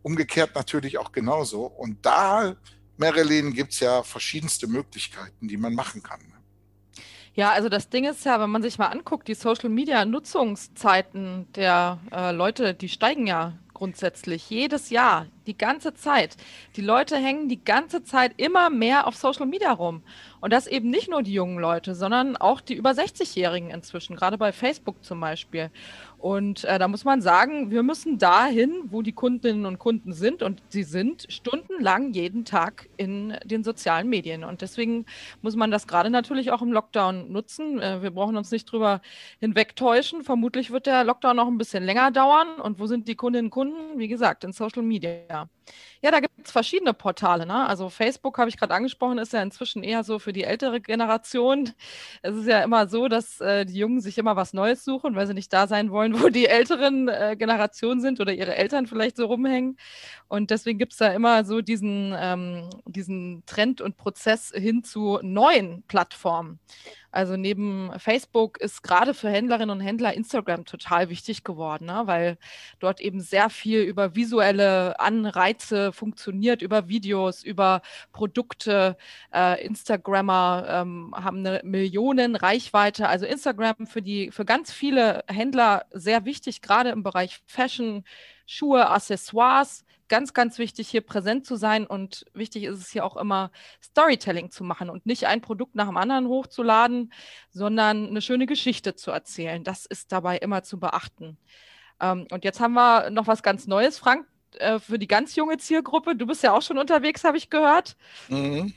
Umgekehrt 0.00 0.54
natürlich 0.54 0.96
auch 0.96 1.12
genauso. 1.12 1.66
Und 1.66 2.06
da, 2.06 2.56
Marilyn, 2.96 3.52
gibt 3.52 3.74
es 3.74 3.80
ja 3.80 4.02
verschiedenste 4.02 4.66
Möglichkeiten, 4.66 5.46
die 5.46 5.58
man 5.58 5.74
machen 5.74 6.02
kann. 6.02 6.20
Ne? 6.20 7.02
Ja, 7.34 7.50
also 7.50 7.68
das 7.68 7.90
Ding 7.90 8.06
ist 8.06 8.24
ja, 8.24 8.40
wenn 8.40 8.48
man 8.48 8.62
sich 8.62 8.78
mal 8.78 8.86
anguckt, 8.86 9.28
die 9.28 9.34
Social-Media-Nutzungszeiten 9.34 11.52
der 11.52 12.00
äh, 12.10 12.32
Leute, 12.32 12.72
die 12.72 12.88
steigen 12.88 13.26
ja 13.26 13.58
grundsätzlich 13.74 14.48
jedes 14.48 14.88
Jahr, 14.88 15.26
die 15.46 15.56
ganze 15.56 15.94
Zeit. 15.94 16.36
Die 16.76 16.80
Leute 16.80 17.16
hängen 17.16 17.48
die 17.48 17.64
ganze 17.64 18.02
Zeit 18.02 18.32
immer 18.36 18.70
mehr 18.70 19.06
auf 19.06 19.16
Social 19.16 19.46
Media 19.46 19.72
rum. 19.72 20.02
Und 20.40 20.52
das 20.52 20.66
eben 20.66 20.90
nicht 20.90 21.10
nur 21.10 21.22
die 21.22 21.32
jungen 21.32 21.58
Leute, 21.58 21.94
sondern 21.94 22.36
auch 22.36 22.60
die 22.60 22.74
über 22.74 22.90
60-Jährigen 22.90 23.70
inzwischen, 23.70 24.16
gerade 24.16 24.38
bei 24.38 24.52
Facebook 24.52 25.04
zum 25.04 25.20
Beispiel. 25.20 25.70
Und 26.18 26.64
äh, 26.64 26.78
da 26.78 26.88
muss 26.88 27.04
man 27.04 27.20
sagen, 27.20 27.70
wir 27.70 27.82
müssen 27.82 28.18
dahin, 28.18 28.84
wo 28.86 29.02
die 29.02 29.12
Kundinnen 29.12 29.66
und 29.66 29.78
Kunden 29.78 30.12
sind. 30.12 30.42
Und 30.42 30.62
sie 30.68 30.82
sind 30.82 31.26
stundenlang 31.28 32.12
jeden 32.12 32.44
Tag 32.44 32.88
in 32.96 33.36
den 33.44 33.62
sozialen 33.62 34.08
Medien. 34.08 34.42
Und 34.42 34.62
deswegen 34.62 35.04
muss 35.42 35.56
man 35.56 35.70
das 35.70 35.86
gerade 35.86 36.10
natürlich 36.10 36.50
auch 36.52 36.62
im 36.62 36.72
Lockdown 36.72 37.30
nutzen. 37.30 37.80
Äh, 37.80 38.02
wir 38.02 38.10
brauchen 38.10 38.36
uns 38.36 38.50
nicht 38.50 38.64
drüber 38.64 39.02
hinwegtäuschen. 39.40 40.22
Vermutlich 40.22 40.70
wird 40.70 40.86
der 40.86 41.04
Lockdown 41.04 41.36
noch 41.36 41.48
ein 41.48 41.58
bisschen 41.58 41.84
länger 41.84 42.10
dauern. 42.10 42.60
Und 42.60 42.78
wo 42.78 42.86
sind 42.86 43.08
die 43.08 43.14
Kundinnen 43.14 43.46
und 43.46 43.50
Kunden? 43.50 43.98
Wie 43.98 44.08
gesagt, 44.08 44.44
in 44.44 44.52
Social 44.52 44.82
Media. 44.82 45.35
income 45.36 45.55
Ja, 46.02 46.10
da 46.10 46.20
gibt 46.20 46.32
es 46.44 46.52
verschiedene 46.52 46.92
Portale. 46.92 47.46
Ne? 47.46 47.66
Also 47.66 47.88
Facebook 47.88 48.38
habe 48.38 48.48
ich 48.48 48.56
gerade 48.56 48.74
angesprochen, 48.74 49.18
ist 49.18 49.32
ja 49.32 49.42
inzwischen 49.42 49.82
eher 49.82 50.04
so 50.04 50.18
für 50.18 50.32
die 50.32 50.44
ältere 50.44 50.80
Generation. 50.80 51.72
Es 52.22 52.36
ist 52.36 52.46
ja 52.46 52.62
immer 52.62 52.86
so, 52.86 53.08
dass 53.08 53.40
äh, 53.40 53.64
die 53.64 53.78
Jungen 53.78 54.00
sich 54.00 54.18
immer 54.18 54.36
was 54.36 54.52
Neues 54.52 54.84
suchen, 54.84 55.16
weil 55.16 55.26
sie 55.26 55.34
nicht 55.34 55.52
da 55.52 55.66
sein 55.66 55.90
wollen, 55.90 56.20
wo 56.22 56.28
die 56.28 56.46
älteren 56.46 57.08
äh, 57.08 57.36
Generationen 57.38 58.00
sind 58.00 58.20
oder 58.20 58.32
ihre 58.32 58.54
Eltern 58.54 58.86
vielleicht 58.86 59.16
so 59.16 59.26
rumhängen. 59.26 59.78
Und 60.28 60.50
deswegen 60.50 60.78
gibt 60.78 60.92
es 60.92 60.98
da 60.98 61.08
immer 61.12 61.44
so 61.44 61.60
diesen, 61.60 62.14
ähm, 62.18 62.70
diesen 62.84 63.42
Trend 63.46 63.80
und 63.80 63.96
Prozess 63.96 64.52
hin 64.54 64.84
zu 64.84 65.18
neuen 65.22 65.82
Plattformen. 65.88 66.60
Also 67.16 67.38
neben 67.38 67.90
Facebook 67.98 68.60
ist 68.60 68.82
gerade 68.82 69.14
für 69.14 69.30
Händlerinnen 69.30 69.70
und 69.70 69.80
Händler 69.80 70.12
Instagram 70.12 70.66
total 70.66 71.08
wichtig 71.08 71.44
geworden, 71.44 71.86
ne? 71.86 72.02
weil 72.04 72.36
dort 72.78 73.00
eben 73.00 73.22
sehr 73.22 73.48
viel 73.48 73.80
über 73.80 74.14
visuelle 74.14 75.00
Anreize 75.00 75.55
Reize 75.56 75.92
funktioniert 75.92 76.62
über 76.62 76.88
Videos, 76.88 77.42
über 77.42 77.82
Produkte. 78.12 78.96
Äh, 79.32 79.64
Instagrammer 79.64 80.66
ähm, 80.68 81.14
haben 81.16 81.38
eine 81.38 81.60
Millionen 81.64 82.36
Reichweite. 82.36 83.08
Also 83.08 83.26
Instagram 83.26 83.86
für 83.86 84.02
die 84.02 84.30
für 84.30 84.44
ganz 84.44 84.72
viele 84.72 85.24
Händler 85.28 85.86
sehr 85.92 86.24
wichtig, 86.24 86.60
gerade 86.60 86.90
im 86.90 87.02
Bereich 87.02 87.40
Fashion, 87.46 88.04
Schuhe, 88.46 88.88
Accessoires 88.90 89.84
ganz, 90.08 90.34
ganz 90.34 90.58
wichtig, 90.58 90.88
hier 90.88 91.00
präsent 91.00 91.44
zu 91.46 91.56
sein 91.56 91.84
und 91.84 92.26
wichtig 92.32 92.62
ist 92.62 92.78
es 92.78 92.90
hier 92.90 93.04
auch 93.04 93.16
immer, 93.16 93.50
Storytelling 93.82 94.52
zu 94.52 94.62
machen 94.62 94.88
und 94.88 95.04
nicht 95.04 95.26
ein 95.26 95.40
Produkt 95.40 95.74
nach 95.74 95.88
dem 95.88 95.96
anderen 95.96 96.28
hochzuladen, 96.28 97.12
sondern 97.50 98.06
eine 98.06 98.22
schöne 98.22 98.46
Geschichte 98.46 98.94
zu 98.94 99.10
erzählen. 99.10 99.64
Das 99.64 99.84
ist 99.84 100.12
dabei 100.12 100.38
immer 100.38 100.62
zu 100.62 100.78
beachten. 100.78 101.38
Ähm, 102.00 102.28
und 102.30 102.44
jetzt 102.44 102.60
haben 102.60 102.74
wir 102.74 103.10
noch 103.10 103.26
was 103.26 103.42
ganz 103.42 103.66
Neues, 103.66 103.98
Frank, 103.98 104.28
äh, 104.58 104.78
für 104.78 104.98
die 104.98 105.06
ganz 105.06 105.34
junge 105.36 105.58
Zielgruppe. 105.58 106.16
Du 106.16 106.26
bist 106.26 106.42
ja 106.42 106.52
auch 106.52 106.62
schon 106.62 106.78
unterwegs, 106.78 107.24
habe 107.24 107.36
ich 107.36 107.50
gehört. 107.50 107.96
Mhm. 108.28 108.72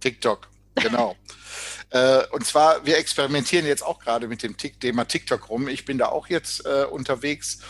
TikTok, 0.00 0.48
genau. 0.74 1.16
äh, 1.90 2.22
und 2.30 2.44
zwar, 2.44 2.84
wir 2.84 2.98
experimentieren 2.98 3.66
jetzt 3.66 3.82
auch 3.82 3.98
gerade 3.98 4.28
mit 4.28 4.42
dem 4.42 4.56
Thema 4.56 5.04
TikTok 5.04 5.48
rum. 5.48 5.68
Ich 5.68 5.84
bin 5.84 5.98
da 5.98 6.06
auch 6.06 6.28
jetzt 6.28 6.64
äh, 6.66 6.84
unterwegs 6.84 7.60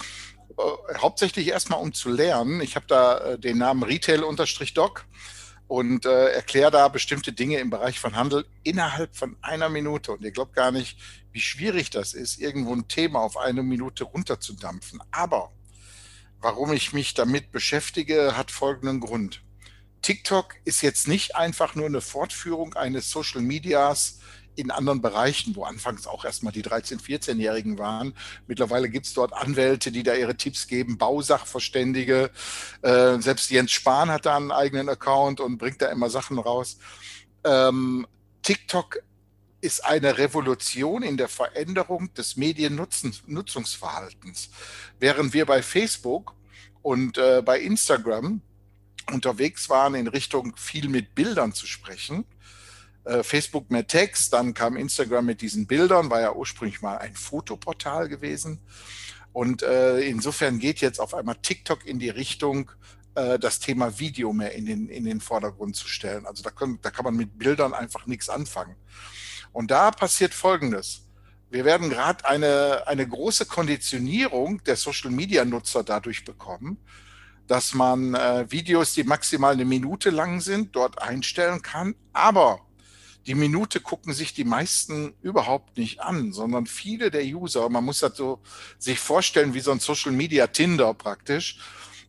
äh, 0.59 0.95
hauptsächlich 0.99 1.49
erstmal 1.49 1.81
um 1.81 1.93
zu 1.93 2.11
lernen. 2.11 2.61
Ich 2.61 2.77
habe 2.77 2.87
da 2.87 3.19
äh, 3.19 3.39
den 3.39 3.59
Namen 3.59 3.83
Retail-Doc 3.83 5.07
und 5.69 6.07
äh, 6.07 6.31
erkläre 6.31 6.71
da 6.71 6.89
bestimmte 6.89 7.33
Dinge 7.33 7.59
im 7.59 7.71
Bereich 7.71 8.01
von 8.01 8.17
Handel 8.17 8.47
innerhalb 8.65 9.15
von 9.15 9.37
einer 9.43 9.69
Minute. 9.69 10.13
Und 10.13 10.23
ihr 10.23 10.33
glaubt 10.33 10.55
gar 10.55 10.73
nicht, 10.73 10.99
wie 11.33 11.41
schwierig 11.41 11.91
das 11.91 12.15
ist, 12.15 12.41
irgendwo 12.41 12.75
ein 12.75 12.89
Thema 12.89 13.21
auf 13.21 13.37
eine 13.37 13.63
Minute 13.63 14.05
runterzudampfen. 14.05 15.01
Aber 15.11 15.53
warum 16.41 16.73
ich 16.73 16.93
mich 16.93 17.15
damit 17.15 17.53
beschäftige, 17.53 18.37
hat 18.37 18.51
folgenden 18.51 19.01
Grund. 19.01 19.43
TikTok 20.03 20.55
ist 20.65 20.83
jetzt 20.83 21.09
nicht 21.09 21.37
einfach 21.37 21.75
nur 21.75 21.87
eine 21.87 22.01
Fortführung 22.01 22.75
eines 22.75 23.11
Social 23.11 23.43
Medias, 23.43 24.19
in 24.59 24.73
anderen 24.73 25.01
Bereichen, 25.01 25.55
wo 25.55 25.65
anfangs 25.65 26.07
auch 26.07 26.25
erstmal 26.25 26.53
die 26.53 26.65
13-, 26.65 27.01
14-Jährigen 27.01 27.79
waren. 27.79 28.13
Mittlerweile 28.49 28.89
gibt 28.89 29.07
es 29.07 29.15
dort 29.15 29.33
Anwälte, 29.33 29.93
die 29.93 30.03
da 30.03 30.15
ihre 30.15 30.37
Tipps 30.37 30.67
geben, 30.67 30.99
Bausachverständige. 30.99 32.31
Äh, 32.83 33.21
selbst 33.21 33.51
Jens 33.51 33.71
Spahn 33.71 34.11
hat 34.11 34.27
da 34.27 34.37
einen 34.37 34.51
eigenen 34.51 34.89
Account 34.89 35.41
und 35.41 35.59
bringt 35.59 35.81
da 35.81 35.87
immer 35.87 36.11
Sachen 36.11 36.39
raus. 36.39 36.79
Ähm, 37.45 38.07
TikTok 38.43 38.99
ist 39.61 39.85
eine 39.85 40.19
Revolution 40.19 41.03
in 41.03 41.17
der 41.17 41.29
Veränderung 41.29 42.13
des 42.15 42.37
Mediennutzungsverhaltens. 42.37 44.51
Während 45.01 45.33
wir 45.33 45.47
bei 45.47 45.63
Facebook 45.63 46.35
und 46.83 47.19
äh, 47.19 47.43
bei 47.45 47.61
Instagram 47.61 48.41
unterwegs 49.13 49.69
waren, 49.69 49.95
in 49.95 50.07
Richtung 50.07 50.55
viel 50.57 50.89
mit 50.89 51.15
Bildern 51.15 51.53
zu 51.53 51.67
sprechen, 51.67 52.25
äh, 53.05 53.23
Facebook 53.23 53.71
mehr 53.71 53.87
Text, 53.87 54.33
dann 54.33 54.55
kam 54.55 54.77
Instagram 54.77 55.27
mit 55.27 55.41
diesen 55.41 55.67
Bildern, 55.67 56.11
war 56.11 56.21
ja 56.21 56.35
ursprünglich 56.35 56.83
mal 56.83 56.99
ein 56.99 57.15
Fotoportal 57.15 58.09
gewesen. 58.09 58.61
Und 59.33 59.63
äh, 59.63 60.01
insofern 60.01 60.59
geht 60.59 60.81
jetzt 60.81 61.01
auf 61.01 61.15
einmal 61.15 61.37
TikTok 61.37 61.87
in 61.87 61.99
die 61.99 62.11
Richtung, 62.11 62.71
äh, 63.15 63.39
das 63.39 63.61
Thema 63.61 63.99
Video 63.99 64.33
mehr 64.33 64.55
in 64.55 64.67
den, 64.67 64.89
in 64.89 65.05
den 65.05 65.21
Vordergrund 65.21 65.77
zu 65.77 65.89
stellen. 65.89 66.27
Also 66.27 66.43
da, 66.43 66.51
können, 66.51 66.79
da 66.83 66.91
kann 66.91 67.05
man 67.05 67.17
mit 67.17 67.39
Bildern 67.39 67.75
einfach 67.75 68.07
nichts 68.07 68.29
anfangen. 68.29 68.77
Und 69.59 69.73
da 69.73 69.91
passiert 69.91 70.35
Folgendes. 70.35 71.09
Wir 71.51 71.65
werden 71.65 71.91
gerade 71.91 72.25
eine, 72.25 72.87
eine 72.87 73.09
große 73.09 73.45
Konditionierung 73.45 74.63
der 74.63 74.77
Social-Media-Nutzer 74.77 75.83
dadurch 75.83 76.25
bekommen, 76.25 76.79
dass 77.49 77.75
man 77.75 78.15
äh, 78.15 78.49
Videos, 78.49 78.95
die 78.95 79.03
maximal 79.03 79.55
eine 79.55 79.65
Minute 79.65 80.11
lang 80.11 80.41
sind, 80.41 80.77
dort 80.77 81.03
einstellen 81.03 81.61
kann. 81.61 81.97
Aber 82.13 82.61
die 83.27 83.35
Minute 83.35 83.81
gucken 83.81 84.13
sich 84.13 84.33
die 84.33 84.45
meisten 84.45 85.15
überhaupt 85.23 85.77
nicht 85.77 86.03
an, 86.03 86.33
sondern 86.33 86.67
viele 86.67 87.11
der 87.11 87.25
User, 87.25 87.69
man 87.69 87.85
muss 87.85 87.99
das 87.99 88.17
so 88.17 88.41
sich 88.79 89.01
vorstellen 89.01 89.55
wie 89.55 89.61
so 89.61 89.73
ein 89.73 89.81
Social 89.81 90.13
Media 90.13 90.47
Tinder 90.47 90.95
praktisch, 90.95 91.59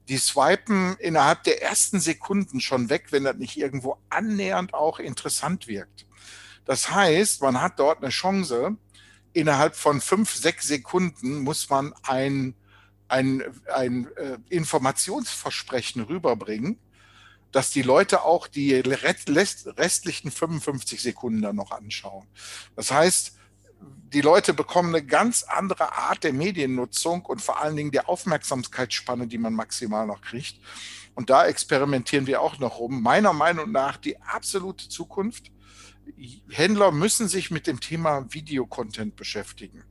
die 0.07 0.19
swipen 0.19 0.97
innerhalb 0.99 1.45
der 1.45 1.63
ersten 1.63 1.99
Sekunden 1.99 2.61
schon 2.61 2.91
weg, 2.91 3.07
wenn 3.09 3.23
das 3.23 3.37
nicht 3.37 3.57
irgendwo 3.57 3.97
annähernd 4.11 4.75
auch 4.75 4.99
interessant 4.99 5.67
wirkt. 5.67 6.05
Das 6.69 6.91
heißt, 6.91 7.41
man 7.41 7.59
hat 7.59 7.79
dort 7.79 8.03
eine 8.03 8.11
Chance, 8.11 8.77
innerhalb 9.33 9.75
von 9.75 9.99
fünf, 9.99 10.35
sechs 10.35 10.67
Sekunden 10.67 11.39
muss 11.39 11.67
man 11.67 11.95
ein, 12.03 12.53
ein, 13.07 13.41
ein 13.73 14.07
äh, 14.17 14.37
Informationsversprechen 14.49 16.03
rüberbringen, 16.03 16.77
dass 17.51 17.71
die 17.71 17.81
Leute 17.81 18.21
auch 18.21 18.45
die 18.45 18.75
restlichen 18.75 20.29
55 20.29 21.01
Sekunden 21.01 21.41
dann 21.41 21.55
noch 21.55 21.71
anschauen. 21.71 22.27
Das 22.75 22.91
heißt, 22.91 23.35
die 24.13 24.21
Leute 24.21 24.53
bekommen 24.53 24.93
eine 24.93 25.03
ganz 25.03 25.41
andere 25.41 25.93
Art 25.93 26.23
der 26.23 26.33
Mediennutzung 26.33 27.25
und 27.25 27.41
vor 27.41 27.59
allen 27.59 27.77
Dingen 27.77 27.89
der 27.89 28.07
Aufmerksamkeitsspanne, 28.07 29.25
die 29.25 29.39
man 29.39 29.55
maximal 29.55 30.05
noch 30.05 30.21
kriegt. 30.21 30.59
Und 31.15 31.31
da 31.31 31.47
experimentieren 31.47 32.27
wir 32.27 32.43
auch 32.43 32.59
noch 32.59 32.77
rum. 32.77 33.01
Meiner 33.01 33.33
Meinung 33.33 33.71
nach 33.71 33.97
die 33.97 34.21
absolute 34.21 34.87
Zukunft. 34.87 35.51
Händler 36.49 36.91
müssen 36.91 37.27
sich 37.27 37.51
mit 37.51 37.67
dem 37.67 37.79
Thema 37.79 38.25
Videocontent 38.33 39.15
beschäftigen. 39.15 39.83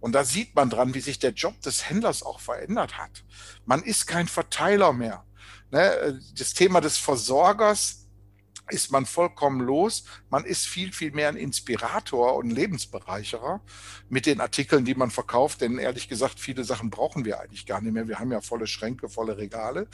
Und 0.00 0.12
da 0.12 0.24
sieht 0.24 0.54
man 0.54 0.70
dran, 0.70 0.94
wie 0.94 1.00
sich 1.00 1.18
der 1.18 1.32
Job 1.32 1.60
des 1.62 1.88
Händlers 1.88 2.22
auch 2.22 2.40
verändert 2.40 2.98
hat. 2.98 3.24
Man 3.64 3.82
ist 3.82 4.06
kein 4.06 4.28
Verteiler 4.28 4.92
mehr. 4.92 5.24
Ne, 5.70 6.20
das 6.38 6.54
Thema 6.54 6.80
des 6.80 6.98
Versorgers 6.98 8.03
ist 8.70 8.90
man 8.90 9.04
vollkommen 9.04 9.60
los. 9.60 10.04
Man 10.30 10.44
ist 10.44 10.66
viel, 10.66 10.92
viel 10.92 11.12
mehr 11.12 11.28
ein 11.28 11.36
Inspirator 11.36 12.34
und 12.36 12.50
Lebensbereicherer 12.50 13.60
mit 14.08 14.26
den 14.26 14.40
Artikeln, 14.40 14.84
die 14.84 14.94
man 14.94 15.10
verkauft. 15.10 15.60
Denn 15.60 15.78
ehrlich 15.78 16.08
gesagt, 16.08 16.40
viele 16.40 16.64
Sachen 16.64 16.88
brauchen 16.88 17.24
wir 17.24 17.40
eigentlich 17.40 17.66
gar 17.66 17.80
nicht 17.80 17.92
mehr. 17.92 18.08
Wir 18.08 18.18
haben 18.18 18.32
ja 18.32 18.40
volle 18.40 18.66
Schränke, 18.66 19.08
volle 19.08 19.36
Regale. 19.36 19.86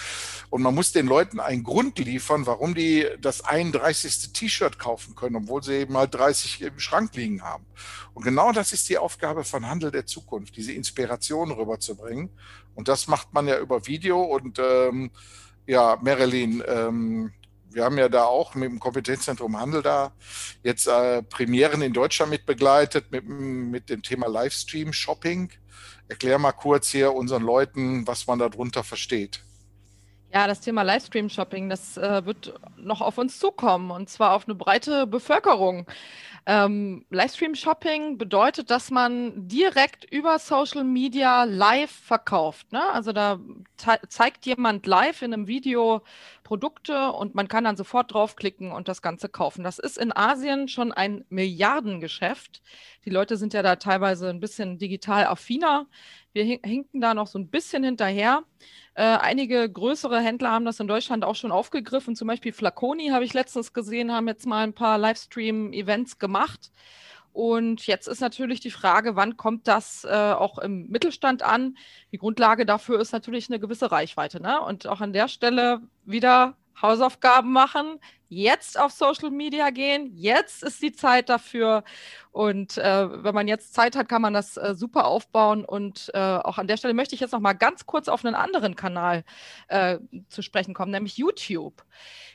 Und 0.50 0.62
man 0.62 0.74
muss 0.74 0.92
den 0.92 1.06
Leuten 1.06 1.40
einen 1.40 1.64
Grund 1.64 1.98
liefern, 1.98 2.46
warum 2.46 2.74
die 2.74 3.06
das 3.20 3.40
31. 3.44 4.32
T-Shirt 4.32 4.78
kaufen 4.78 5.14
können, 5.16 5.36
obwohl 5.36 5.62
sie 5.62 5.74
eben 5.74 5.92
mal 5.92 6.06
30 6.06 6.62
im 6.62 6.78
Schrank 6.78 7.14
liegen 7.16 7.42
haben. 7.42 7.66
Und 8.14 8.22
genau 8.22 8.52
das 8.52 8.72
ist 8.72 8.88
die 8.88 8.98
Aufgabe 8.98 9.44
von 9.44 9.66
Handel 9.66 9.90
der 9.90 10.06
Zukunft, 10.06 10.56
diese 10.56 10.72
Inspiration 10.72 11.50
rüberzubringen. 11.50 12.30
Und 12.74 12.88
das 12.88 13.08
macht 13.08 13.32
man 13.34 13.48
ja 13.48 13.58
über 13.58 13.86
Video 13.86 14.22
und 14.22 14.58
ähm, 14.58 15.10
ja, 15.66 15.98
Marilyn, 16.02 16.62
ähm, 16.66 17.32
wir 17.72 17.84
haben 17.84 17.98
ja 17.98 18.08
da 18.08 18.24
auch 18.24 18.54
mit 18.54 18.70
dem 18.70 18.80
Kompetenzzentrum 18.80 19.58
Handel 19.58 19.82
da 19.82 20.12
jetzt 20.62 20.86
äh, 20.86 21.22
Premieren 21.22 21.82
in 21.82 21.92
Deutschland 21.92 22.30
mit 22.30 22.46
begleitet 22.46 23.10
mit, 23.10 23.28
mit 23.28 23.90
dem 23.90 24.02
Thema 24.02 24.28
Livestream 24.28 24.92
Shopping. 24.92 25.50
Erklär 26.08 26.38
mal 26.38 26.52
kurz 26.52 26.88
hier 26.90 27.12
unseren 27.14 27.42
Leuten, 27.42 28.06
was 28.06 28.26
man 28.26 28.38
darunter 28.38 28.82
versteht. 28.82 29.40
Ja, 30.32 30.46
das 30.46 30.60
Thema 30.60 30.82
Livestream 30.82 31.28
Shopping, 31.28 31.68
das 31.68 31.96
äh, 31.96 32.24
wird 32.24 32.54
noch 32.76 33.00
auf 33.00 33.18
uns 33.18 33.38
zukommen 33.38 33.90
und 33.90 34.08
zwar 34.08 34.34
auf 34.34 34.46
eine 34.46 34.54
breite 34.54 35.06
Bevölkerung. 35.06 35.86
Ähm, 36.46 37.04
Livestream-Shopping 37.10 38.16
bedeutet, 38.16 38.70
dass 38.70 38.90
man 38.90 39.46
direkt 39.46 40.04
über 40.10 40.38
Social 40.38 40.84
Media 40.84 41.44
live 41.44 41.90
verkauft. 41.90 42.72
Ne? 42.72 42.82
Also 42.92 43.12
da 43.12 43.38
zeigt 44.08 44.46
jemand 44.46 44.86
live 44.86 45.22
in 45.22 45.34
einem 45.34 45.46
Video 45.48 46.02
Produkte 46.42 47.12
und 47.12 47.34
man 47.34 47.46
kann 47.46 47.64
dann 47.64 47.76
sofort 47.76 48.12
draufklicken 48.14 48.72
und 48.72 48.88
das 48.88 49.02
Ganze 49.02 49.28
kaufen. 49.28 49.62
Das 49.64 49.78
ist 49.78 49.98
in 49.98 50.16
Asien 50.16 50.66
schon 50.68 50.92
ein 50.92 51.24
Milliardengeschäft. 51.28 52.62
Die 53.04 53.10
Leute 53.10 53.36
sind 53.36 53.52
ja 53.52 53.62
da 53.62 53.76
teilweise 53.76 54.30
ein 54.30 54.40
bisschen 54.40 54.78
digital 54.78 55.26
affiner. 55.26 55.86
Wir 56.32 56.44
hinken 56.44 57.00
da 57.00 57.14
noch 57.14 57.26
so 57.26 57.38
ein 57.38 57.48
bisschen 57.48 57.84
hinterher. 57.84 58.44
Äh, 58.94 59.02
einige 59.02 59.70
größere 59.70 60.20
Händler 60.20 60.50
haben 60.50 60.64
das 60.64 60.80
in 60.80 60.88
Deutschland 60.88 61.24
auch 61.24 61.36
schon 61.36 61.52
aufgegriffen. 61.52 62.16
Zum 62.16 62.28
Beispiel 62.28 62.52
Flaconi 62.52 63.08
habe 63.08 63.24
ich 63.24 63.34
letztens 63.34 63.72
gesehen, 63.72 64.12
haben 64.12 64.28
jetzt 64.28 64.46
mal 64.46 64.64
ein 64.64 64.74
paar 64.74 64.98
Livestream-Events 64.98 66.18
gemacht. 66.18 66.70
Und 67.32 67.86
jetzt 67.86 68.08
ist 68.08 68.20
natürlich 68.20 68.60
die 68.60 68.72
Frage, 68.72 69.14
wann 69.14 69.36
kommt 69.36 69.68
das 69.68 70.04
äh, 70.04 70.32
auch 70.32 70.58
im 70.58 70.88
Mittelstand 70.88 71.42
an? 71.42 71.76
Die 72.10 72.18
Grundlage 72.18 72.66
dafür 72.66 73.00
ist 73.00 73.12
natürlich 73.12 73.48
eine 73.48 73.60
gewisse 73.60 73.92
Reichweite. 73.92 74.42
Ne? 74.42 74.60
Und 74.60 74.88
auch 74.88 75.00
an 75.00 75.12
der 75.12 75.28
Stelle 75.28 75.80
wieder 76.04 76.56
Hausaufgaben 76.82 77.52
machen, 77.52 78.00
jetzt 78.30 78.78
auf 78.78 78.92
Social 78.92 79.30
Media 79.30 79.70
gehen. 79.70 80.10
Jetzt 80.14 80.62
ist 80.62 80.80
die 80.80 80.92
Zeit 80.92 81.28
dafür. 81.28 81.84
Und 82.32 82.78
äh, 82.78 83.24
wenn 83.24 83.34
man 83.34 83.48
jetzt 83.48 83.74
Zeit 83.74 83.96
hat, 83.96 84.08
kann 84.08 84.22
man 84.22 84.32
das 84.32 84.56
äh, 84.56 84.74
super 84.74 85.04
aufbauen. 85.06 85.64
Und 85.64 86.10
äh, 86.14 86.18
auch 86.18 86.58
an 86.58 86.68
der 86.68 86.76
Stelle 86.76 86.94
möchte 86.94 87.14
ich 87.14 87.20
jetzt 87.20 87.32
noch 87.32 87.40
mal 87.40 87.54
ganz 87.54 87.86
kurz 87.86 88.08
auf 88.08 88.24
einen 88.24 88.36
anderen 88.36 88.76
Kanal 88.76 89.24
äh, 89.68 89.98
zu 90.28 90.42
sprechen 90.42 90.72
kommen, 90.72 90.92
nämlich 90.92 91.18
YouTube. 91.18 91.84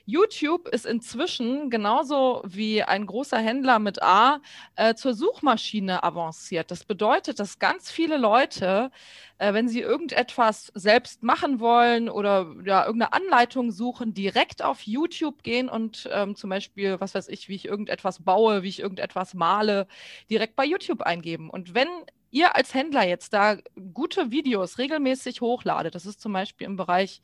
YouTube 0.05 0.67
ist 0.67 0.85
inzwischen 0.85 1.71
genauso 1.71 2.43
wie 2.45 2.83
ein 2.83 3.07
großer 3.07 3.39
Händler 3.39 3.79
mit 3.79 4.03
A 4.03 4.39
äh, 4.75 4.93
zur 4.93 5.15
Suchmaschine 5.15 6.03
avanciert. 6.03 6.69
Das 6.69 6.83
bedeutet, 6.83 7.39
dass 7.39 7.57
ganz 7.57 7.89
viele 7.89 8.17
Leute, 8.17 8.91
äh, 9.39 9.53
wenn 9.53 9.67
sie 9.67 9.81
irgendetwas 9.81 10.71
selbst 10.75 11.23
machen 11.23 11.59
wollen 11.59 12.07
oder 12.07 12.53
ja, 12.63 12.85
irgendeine 12.85 13.13
Anleitung 13.13 13.71
suchen, 13.71 14.13
direkt 14.13 14.61
auf 14.61 14.81
YouTube 14.83 15.41
gehen 15.41 15.69
und 15.69 15.84
ähm, 16.11 16.35
zum 16.35 16.49
Beispiel, 16.49 16.99
was 16.99 17.15
weiß 17.15 17.29
ich, 17.29 17.49
wie 17.49 17.55
ich 17.55 17.65
irgendetwas 17.65 18.23
baue, 18.23 18.63
wie 18.63 18.69
ich 18.69 18.79
irgendetwas 18.79 19.33
male, 19.33 19.87
direkt 20.29 20.55
bei 20.55 20.65
YouTube 20.65 21.01
eingeben. 21.01 21.49
Und 21.49 21.73
wenn 21.73 21.87
ihr 22.31 22.55
als 22.55 22.73
Händler 22.73 23.07
jetzt 23.07 23.33
da 23.33 23.57
gute 23.93 24.31
Videos 24.31 24.77
regelmäßig 24.77 25.41
hochladet, 25.41 25.95
das 25.95 26.05
ist 26.05 26.19
zum 26.21 26.33
Beispiel 26.33 26.67
im 26.67 26.75
Bereich 26.75 27.21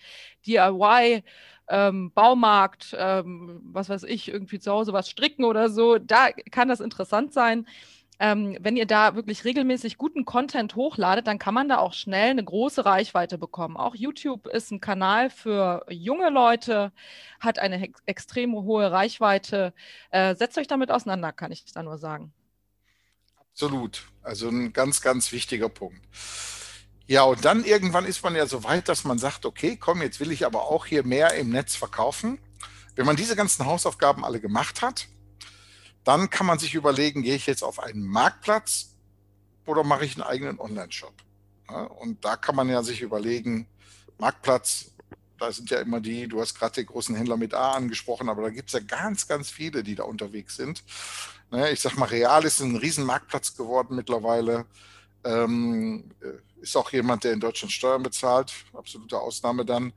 DIY, 0.48 1.24
ähm, 1.70 2.12
Baumarkt, 2.14 2.96
ähm, 2.98 3.62
was 3.66 3.90
weiß 3.90 4.04
ich, 4.04 4.30
irgendwie 4.30 4.60
zu 4.60 4.72
Hause 4.72 4.94
was 4.94 5.10
stricken 5.10 5.46
oder 5.46 5.70
so, 5.70 5.98
da 5.98 6.32
kann 6.52 6.68
das 6.70 6.80
interessant 6.80 7.34
sein. 7.34 7.68
Ähm, 8.24 8.56
wenn 8.62 8.78
ihr 8.78 8.86
da 8.86 9.16
wirklich 9.16 9.46
regelmäßig 9.46 9.98
guten 9.98 10.26
Content 10.26 10.76
hochladet, 10.76 11.26
dann 11.26 11.40
kann 11.40 11.56
man 11.56 11.68
da 11.68 11.80
auch 11.80 11.94
schnell 11.94 12.30
eine 12.30 12.44
große 12.44 12.86
Reichweite 12.86 13.40
bekommen. 13.40 13.78
Auch 13.78 13.96
YouTube 13.96 14.46
ist 14.46 14.70
ein 14.70 14.80
Kanal 14.80 15.32
für 15.32 15.84
junge 15.90 16.30
Leute, 16.30 16.92
hat 17.40 17.58
eine 17.58 17.90
extrem 18.06 18.54
hohe 18.54 18.92
Reichweite. 18.92 19.74
Äh, 20.12 20.36
setzt 20.36 20.60
euch 20.60 20.68
damit 20.68 20.92
auseinander, 20.92 21.32
kann 21.32 21.52
ich 21.52 21.66
da 21.74 21.82
nur 21.82 21.98
sagen. 21.98 22.32
Absolut. 23.40 24.04
Also 24.22 24.50
ein 24.50 24.72
ganz, 24.72 25.02
ganz 25.02 25.32
wichtiger 25.32 25.70
Punkt. 25.70 26.06
Ja, 27.08 27.24
und 27.24 27.44
dann 27.44 27.64
irgendwann 27.64 28.06
ist 28.06 28.24
man 28.24 28.36
ja 28.36 28.46
so 28.46 28.64
weit, 28.64 28.88
dass 28.88 29.04
man 29.04 29.18
sagt, 29.18 29.48
okay, 29.48 29.78
komm, 29.78 30.04
jetzt 30.04 30.20
will 30.20 30.32
ich 30.32 30.46
aber 30.46 30.62
auch 30.62 30.86
hier 30.86 31.04
mehr 31.04 31.34
im 31.34 31.50
Netz 31.50 31.76
verkaufen. 31.76 32.38
Wenn 32.96 33.08
man 33.08 33.16
diese 33.16 33.36
ganzen 33.36 33.66
Hausaufgaben 33.66 34.24
alle 34.24 34.40
gemacht 34.40 34.84
hat, 34.84 35.08
dann 36.04 36.30
kann 36.30 36.48
man 36.48 36.60
sich 36.60 36.74
überlegen, 36.74 37.22
gehe 37.22 37.36
ich 37.36 37.46
jetzt 37.46 37.64
auf 37.64 37.80
einen 37.80 38.04
Marktplatz 38.04 38.96
oder 39.66 39.84
mache 39.84 40.06
ich 40.06 40.16
einen 40.16 40.24
eigenen 40.24 40.60
Online-Shop? 40.60 41.14
Und 42.00 42.24
da 42.26 42.36
kann 42.36 42.56
man 42.56 42.70
ja 42.70 42.84
sich 42.84 43.02
überlegen, 43.02 43.68
Marktplatz, 44.18 44.92
da 45.38 45.52
sind 45.52 45.70
ja 45.70 45.80
immer 45.80 46.00
die, 46.00 46.28
du 46.28 46.40
hast 46.42 46.54
gerade 46.54 46.76
den 46.76 46.86
großen 46.86 47.16
Händler 47.16 47.38
mit 47.38 47.54
A 47.54 47.74
angesprochen, 47.74 48.30
aber 48.30 48.44
da 48.44 48.50
gibt 48.50 48.70
es 48.70 48.74
ja 48.74 48.80
ganz, 48.80 49.28
ganz 49.28 49.50
viele, 49.50 49.84
die 49.84 49.96
da 49.96 50.04
unterwegs 50.04 50.56
sind. 50.56 50.84
Ne, 51.50 51.72
ich 51.72 51.82
sag 51.82 51.98
mal, 51.98 52.06
Real 52.06 52.46
ist 52.46 52.60
ein 52.62 52.76
Riesenmarktplatz 52.76 53.56
geworden 53.56 53.96
mittlerweile. 53.96 54.66
Ähm, 55.24 56.12
äh, 56.22 56.62
ist 56.62 56.78
auch 56.78 56.92
jemand, 56.92 57.24
der 57.24 57.34
in 57.34 57.40
Deutschland 57.40 57.72
Steuern 57.72 58.04
bezahlt, 58.04 58.54
absolute 58.74 59.20
Ausnahme 59.20 59.66
dann. 59.66 59.94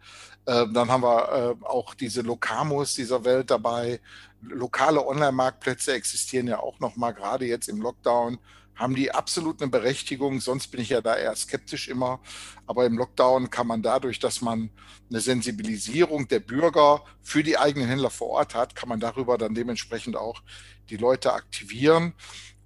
Ähm, 0.47 0.73
dann 0.73 0.91
haben 0.91 1.03
wir 1.03 1.57
äh, 1.61 1.65
auch 1.67 1.95
diese 1.95 2.23
Lokamos 2.23 2.95
dieser 2.95 3.25
Welt 3.25 3.51
dabei. 3.51 4.01
Lokale 4.49 5.07
Online-Marktplätze 5.07 5.93
existieren 5.93 6.47
ja 6.47 6.59
auch 6.59 6.81
noch 6.81 6.97
mal, 6.97 7.13
gerade 7.13 7.47
jetzt 7.47 7.69
im 7.69 7.81
Lockdown 7.81 8.39
haben 8.77 8.95
die 8.95 9.13
absolut 9.13 9.63
eine 9.63 9.71
Berechtigung. 9.71 10.41
Sonst 10.41 10.69
bin 10.69 10.81
ich 10.81 10.89
ja 10.89 11.01
da 11.01 11.17
eher 11.17 11.35
skeptisch 11.37 11.89
immer. 11.89 12.21
Aber 12.67 12.87
im 12.87 12.99
Lockdown 12.99 13.51
kann 13.51 13.67
man 13.67 13.83
dadurch, 13.83 14.19
dass 14.19 14.41
man 14.41 14.71
eine 15.11 15.21
Sensibilisierung 15.21 16.29
der 16.29 16.41
Bürger 16.41 17.05
für 17.23 17.43
die 17.43 17.57
eigenen 17.57 17.89
Händler 17.89 18.11
vor 18.11 18.31
Ort 18.31 18.55
hat, 18.55 18.75
kann 18.75 18.89
man 18.89 19.01
darüber 19.01 19.39
dann 19.39 19.55
dementsprechend 19.55 20.17
auch 20.17 20.43
die 20.91 20.97
Leute 20.97 21.33
aktivieren. 21.33 22.15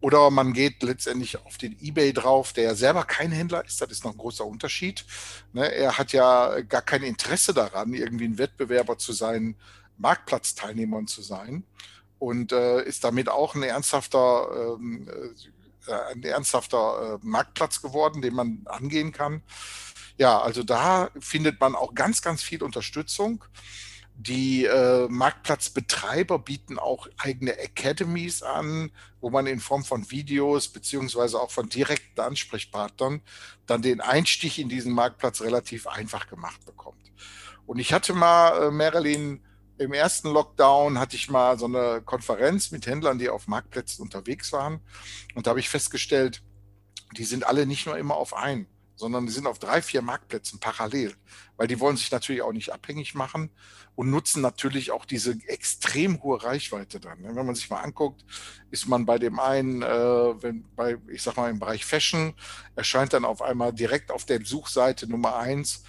Oder 0.01 0.31
man 0.31 0.53
geht 0.53 0.83
letztendlich 0.85 1.45
auf 1.45 1.59
den 1.59 1.77
eBay 1.81 2.13
drauf, 2.13 2.53
der 2.53 2.65
ja 2.65 2.75
selber 2.75 3.05
kein 3.05 3.33
Händler 3.33 3.65
ist. 3.65 3.81
Das 3.81 3.91
ist 3.91 4.05
noch 4.05 4.13
ein 4.13 4.19
großer 4.19 4.47
Unterschied. 4.47 5.05
Ne, 5.53 5.73
er 5.73 5.99
hat 5.99 6.13
ja 6.13 6.61
gar 6.61 6.83
kein 6.83 7.03
Interesse 7.03 7.53
daran, 7.53 7.93
irgendwie 7.93 8.27
ein 8.27 8.39
Wettbewerber 8.39 8.97
zu 8.97 9.13
sein, 9.13 9.57
Marktplatzteilnehmern 9.99 11.07
zu 11.07 11.23
sein. 11.23 11.65
Und 12.19 12.53
äh, 12.53 12.83
ist 12.83 13.05
damit 13.05 13.29
auch 13.29 13.55
ein 13.55 13.63
ernsthafter 13.63 14.77
ähm, 14.77 15.09
äh, 15.09 16.11
ein 16.13 16.23
ernsthafter 16.23 17.21
äh, 17.23 17.27
Marktplatz 17.27 17.81
geworden, 17.81 18.23
den 18.23 18.35
man 18.35 18.63
angehen 18.67 19.13
kann. 19.13 19.43
Ja, 20.19 20.41
also 20.41 20.63
da 20.63 21.11
findet 21.21 21.61
man 21.61 21.75
auch 21.75 21.95
ganz, 21.95 22.23
ganz 22.23 22.43
viel 22.43 22.63
Unterstützung. 22.63 23.45
Die 24.15 24.65
äh, 24.65 25.07
Marktplatzbetreiber 25.09 26.41
bieten 26.41 26.79
auch 26.79 27.07
eigene 27.19 27.53
Academies 27.53 28.43
an, 28.43 28.91
wo 29.21 29.31
man 29.31 29.47
in 29.47 29.61
Form 29.61 29.85
von 29.85 30.11
Videos 30.11 30.69
beziehungsweise 30.69 31.41
auch 31.41 31.53
von 31.53 31.69
direkten 31.69 32.21
Ansprechpartnern 32.21 33.23
dann 33.67 33.81
den 33.81 34.01
Einstieg 34.01 34.59
in 34.59 34.69
diesen 34.69 34.93
Marktplatz 34.93 35.41
relativ 35.41 35.87
einfach 35.87 36.29
gemacht 36.29 36.65
bekommt. 36.67 37.13
Und 37.65 37.79
ich 37.79 37.93
hatte 37.93 38.13
mal, 38.13 38.65
äh, 38.65 38.71
Marilyn, 38.73 39.41
im 39.79 39.93
ersten 39.93 40.29
Lockdown 40.29 40.99
hatte 40.99 41.17
ich 41.17 41.31
mal 41.31 41.59
so 41.59 41.67
eine 41.67 42.03
Konferenz 42.05 42.71
mit 42.71 42.87
Händlern, 42.87 43.19
die 43.19 43.29
auf 43.29 43.47
Marktplätzen 43.47 44.03
unterwegs 44.03 44.53
waren. 44.53 44.81
Und 45.35 45.47
da 45.47 45.51
habe 45.51 45.61
ich 45.61 45.69
festgestellt, 45.69 46.43
die 47.17 47.25
sind 47.25 47.47
alle 47.47 47.67
nicht 47.67 47.87
nur 47.87 47.97
immer 47.97 48.17
auf 48.17 48.35
einen, 48.35 48.67
sondern 48.97 49.27
die 49.27 49.33
sind 49.33 49.47
auf 49.47 49.59
drei, 49.59 49.81
vier 49.81 50.03
Marktplätzen 50.03 50.59
parallel, 50.59 51.15
weil 51.57 51.69
die 51.69 51.79
wollen 51.81 51.97
sich 51.97 52.11
natürlich 52.11 52.43
auch 52.43 52.53
nicht 52.53 52.73
abhängig 52.73 53.15
machen 53.15 53.51
und 53.95 54.11
nutzen 54.11 54.43
natürlich 54.43 54.91
auch 54.91 55.05
diese 55.05 55.39
extrem 55.47 56.23
hohe 56.23 56.43
Reichweite 56.43 57.01
dann. 57.01 57.23
Wenn 57.23 57.47
man 57.47 57.55
sich 57.55 57.71
mal 57.71 57.81
anguckt, 57.81 58.25
ist 58.71 58.89
man 58.89 59.07
bei 59.07 59.19
dem 59.19 59.39
einen, 59.39 59.83
äh, 59.83 60.43
wenn 60.43 60.65
bei, 60.75 60.99
ich 61.09 61.23
sag 61.23 61.37
mal, 61.37 61.51
im 61.51 61.61
Bereich 61.61 61.85
Fashion, 61.85 62.35
erscheint 62.75 63.13
dann 63.13 63.25
auf 63.25 63.41
einmal 63.41 63.73
direkt 63.73 64.11
auf 64.11 64.25
der 64.25 64.45
Suchseite 64.45 65.09
Nummer 65.09 65.37
eins 65.37 65.85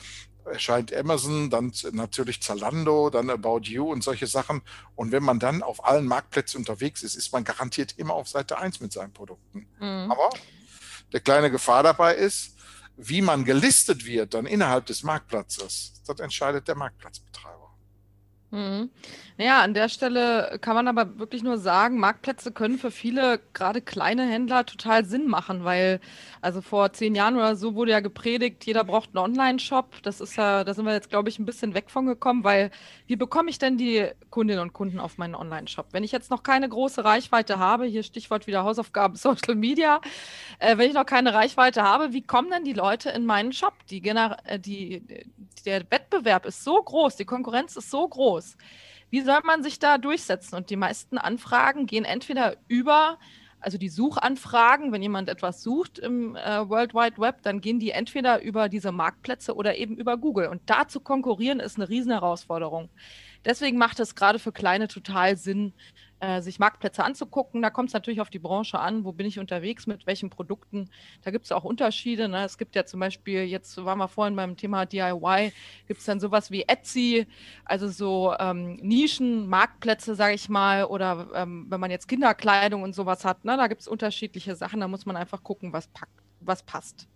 erscheint 0.46 0.94
Amazon, 0.94 1.50
dann 1.50 1.72
natürlich 1.92 2.42
Zalando, 2.42 3.10
dann 3.10 3.30
About 3.30 3.62
You 3.64 3.92
und 3.92 4.04
solche 4.04 4.28
Sachen. 4.28 4.62
Und 4.96 5.12
wenn 5.12 5.24
man 5.24 5.40
dann 5.40 5.64
auf 5.64 5.86
allen 5.86 6.06
Marktplätzen 6.06 6.60
unterwegs 6.60 7.04
ist, 7.04 7.16
ist 7.16 7.32
man 7.32 7.44
garantiert 7.44 7.94
immer 7.98 8.14
auf 8.14 8.28
Seite 8.28 8.58
1 8.58 8.80
mit 8.82 8.92
seinen 8.92 9.14
Produkten. 9.14 9.68
Mhm. 9.80 10.12
Aber 10.12 10.30
der 11.14 11.20
kleine 11.20 11.52
Gefahr 11.52 11.84
dabei 11.84 12.16
ist, 12.16 12.56
wie 12.98 13.22
man 13.22 13.46
gelistet 13.46 14.06
wird 14.06 14.34
dann 14.34 14.46
innerhalb 14.46 14.86
des 14.86 15.04
Marktplatzes, 15.04 16.02
das 16.06 16.20
entscheidet 16.20 16.68
der 16.68 16.76
Marktplatzbetreiber. 16.76 17.70
Mhm. 18.52 18.90
Ja, 19.38 19.62
an 19.62 19.74
der 19.74 19.90
Stelle 19.90 20.58
kann 20.60 20.76
man 20.76 20.88
aber 20.88 21.20
wirklich 21.20 21.44
nur 21.44 21.60
sagen, 21.60 22.00
Marktplätze 22.00 22.52
können 22.52 22.78
für 22.78 22.92
viele, 22.92 23.40
gerade 23.54 23.82
kleine 23.82 24.28
Händler, 24.28 24.66
total 24.66 25.06
Sinn 25.06 25.28
machen, 25.28 25.64
weil, 25.64 26.02
also 26.42 26.62
vor 26.62 26.94
zehn 26.94 27.16
Jahren 27.16 27.36
oder 27.36 27.56
so 27.56 27.76
wurde 27.76 27.92
ja 27.92 28.00
gepredigt, 28.00 28.66
jeder 28.66 28.84
braucht 28.84 29.10
einen 29.10 29.24
Online-Shop. 29.24 30.02
Das 30.04 30.22
ist 30.22 30.36
ja, 30.36 30.64
da 30.64 30.74
sind 30.74 30.86
wir 30.86 30.94
jetzt, 30.94 31.10
glaube 31.10 31.30
ich, 31.30 31.40
ein 31.40 31.46
bisschen 31.46 31.74
weg 31.74 31.90
von 31.90 32.06
gekommen, 32.06 32.44
weil 32.44 32.72
wie 33.08 33.16
bekomme 33.16 33.50
ich 33.50 33.60
denn 33.60 33.78
die 33.78 34.08
Kundinnen 34.30 34.62
und 34.62 34.74
Kunden 34.74 35.00
auf 35.00 35.18
meinen 35.18 35.36
Online-Shop? 35.36 35.88
Wenn 35.92 36.04
ich 36.04 36.12
jetzt 36.12 36.32
noch 36.32 36.44
keine 36.44 36.70
große 36.70 37.04
Reichweite 37.04 37.60
habe, 37.60 37.86
hier 37.86 38.04
Stichwort 38.04 38.48
wieder 38.48 38.64
Hausaufgaben 38.64 39.16
Social 39.18 39.56
Media, 39.56 40.02
äh, 40.60 40.78
wenn 40.78 40.90
ich 40.90 40.96
noch 40.96 41.06
keine 41.06 41.34
Reichweite 41.34 41.84
habe, 41.84 42.14
wie 42.14 42.22
kommen 42.22 42.50
denn 42.52 42.64
die 42.64 42.74
Leute 42.74 43.10
in 43.10 43.26
meinen 43.26 43.54
Shop? 43.54 43.74
Die, 43.90 44.02
äh, 44.08 44.60
die, 44.60 45.04
der 45.66 45.90
Wettbewerb 45.92 46.46
ist 46.46 46.64
so 46.64 46.82
groß, 46.82 47.18
die 47.18 47.26
Konkurrenz 47.26 47.76
ist 47.76 47.92
so 47.92 48.08
groß. 48.08 48.56
Wie 49.10 49.22
soll 49.22 49.40
man 49.44 49.64
sich 49.64 49.80
da 49.80 49.98
durchsetzen? 49.98 50.56
Und 50.56 50.70
die 50.70 50.76
meisten 50.76 51.18
Anfragen 51.18 51.86
gehen 51.86 52.06
entweder 52.06 52.58
über, 52.68 53.18
also 53.62 53.78
die 53.78 53.90
Suchanfragen, 53.90 54.92
wenn 54.92 55.02
jemand 55.02 55.30
etwas 55.30 55.62
sucht 55.62 56.00
im 56.00 56.36
äh, 56.36 56.70
World 56.70 56.94
Wide 56.94 57.18
Web, 57.18 57.42
dann 57.44 57.62
gehen 57.62 57.80
die 57.80 57.92
entweder 57.92 58.42
über 58.42 58.70
diese 58.70 58.92
Marktplätze 58.92 59.56
oder 59.56 59.78
eben 59.78 59.96
über 59.98 60.18
Google. 60.18 60.48
Und 60.48 60.62
da 60.66 60.88
zu 60.88 61.00
konkurrieren 61.00 61.60
ist 61.60 61.78
eine 61.78 61.90
Riesenherausforderung. 61.90 62.90
Deswegen 63.46 63.78
macht 63.78 64.00
es 64.00 64.16
gerade 64.16 64.40
für 64.40 64.52
Kleine 64.52 64.88
total 64.88 65.38
Sinn, 65.38 65.74
äh, 66.20 66.42
sich 66.42 66.60
Marktplätze 66.60 67.04
anzugucken. 67.04 67.62
Da 67.62 67.70
kommt 67.70 67.90
es 67.90 67.94
natürlich 67.94 68.22
auf 68.22 68.30
die 68.30 68.40
Branche 68.40 68.80
an, 68.80 69.06
wo 69.06 69.12
bin 69.12 69.26
ich 69.26 69.40
unterwegs, 69.40 69.88
mit 69.88 70.06
welchen 70.06 70.30
Produkten. 70.30 70.90
Da 71.22 71.32
gibt 71.32 71.46
es 71.46 71.52
auch 71.52 71.64
Unterschiede. 71.64 72.28
Ne? 72.28 72.44
Es 72.44 72.58
gibt 72.58 72.76
ja 72.76 72.86
zum 72.86 73.00
Beispiel, 73.00 73.44
jetzt 73.44 73.84
waren 73.84 73.98
wir 73.98 74.08
vorhin 74.08 74.36
beim 74.36 74.58
Thema 74.58 74.86
DIY, 74.86 75.54
gibt 75.88 76.00
es 76.00 76.06
dann 76.06 76.20
sowas 76.20 76.52
wie 76.52 76.64
Etsy, 76.64 77.28
also 77.66 77.88
so 77.88 78.36
ähm, 78.40 78.76
Nischen, 78.82 79.48
Marktplätze, 79.48 80.16
sage 80.16 80.36
ich 80.36 80.50
mal, 80.50 80.86
oder 80.86 81.28
ähm, 81.34 81.66
wenn 81.70 81.80
man 81.80 81.92
jetzt 81.92 82.08
Kinderkleidung 82.08 82.84
und 82.84 82.94
sowas 82.94 83.26
hat, 83.26 83.46
ne? 83.46 83.58
da 83.58 83.68
gibt 83.68 83.82
es 83.82 83.88
unterschiedliche 83.88 84.56
Sachen, 84.56 84.80
da 84.80 84.88
muss 84.88 85.06
man 85.06 85.16
einfach 85.16 85.44
gucken, 85.44 85.74
was, 85.74 85.88
packt, 85.88 86.22
was 86.40 86.64
passt. 86.64 87.08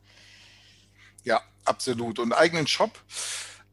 Ja, 1.23 1.41
absolut. 1.65 2.19
Und 2.19 2.33
eigenen 2.33 2.67
Shop 2.67 2.91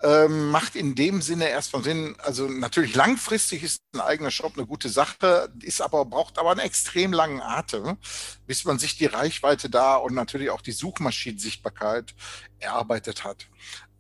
ähm, 0.03 0.51
macht 0.51 0.77
in 0.77 0.95
dem 0.95 1.21
Sinne 1.21 1.49
erstmal 1.49 1.83
Sinn. 1.83 2.15
Also 2.19 2.49
natürlich 2.49 2.95
langfristig 2.95 3.63
ist 3.63 3.81
ein 3.95 4.01
eigener 4.01 4.31
Shop 4.31 4.57
eine 4.57 4.67
gute 4.67 4.89
Sache, 4.89 5.53
ist 5.63 5.83
aber, 5.83 6.05
braucht 6.05 6.39
aber 6.39 6.53
einen 6.53 6.61
extrem 6.61 7.13
langen 7.13 7.41
Atem, 7.41 7.99
bis 8.47 8.65
man 8.65 8.79
sich 8.79 8.97
die 8.97 9.07
Reichweite 9.07 9.69
da 9.69 9.97
und 9.97 10.15
natürlich 10.15 10.51
auch 10.51 10.63
die 10.63 10.73
Suchmaschinensichtbarkeit 10.73 12.15
erarbeitet 12.59 13.25
hat. 13.25 13.47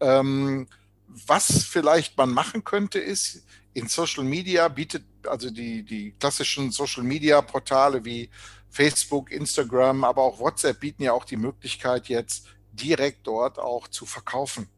Ähm, 0.01 0.69
was 1.07 1.65
vielleicht 1.65 2.17
man 2.17 2.31
machen 2.31 2.65
könnte, 2.65 2.99
ist, 2.99 3.45
in 3.73 3.89
Social 3.89 4.25
Media 4.25 4.69
bietet, 4.69 5.05
also 5.27 5.51
die, 5.51 5.85
die 5.85 6.13
klassischen 6.19 6.73
Social 6.73 7.03
Media 7.03 7.41
Portale 7.41 8.05
wie 8.05 8.31
Facebook, 8.69 9.31
Instagram, 9.31 10.05
aber 10.05 10.23
auch 10.23 10.39
WhatsApp 10.39 10.81
bieten 10.81 11.03
ja 11.03 11.13
auch 11.13 11.25
die 11.25 11.37
Möglichkeit 11.37 12.09
jetzt 12.09 12.47
direkt 12.73 13.27
dort 13.27 13.59
auch 13.59 13.89
zu 13.89 14.07
verkaufen. 14.07 14.69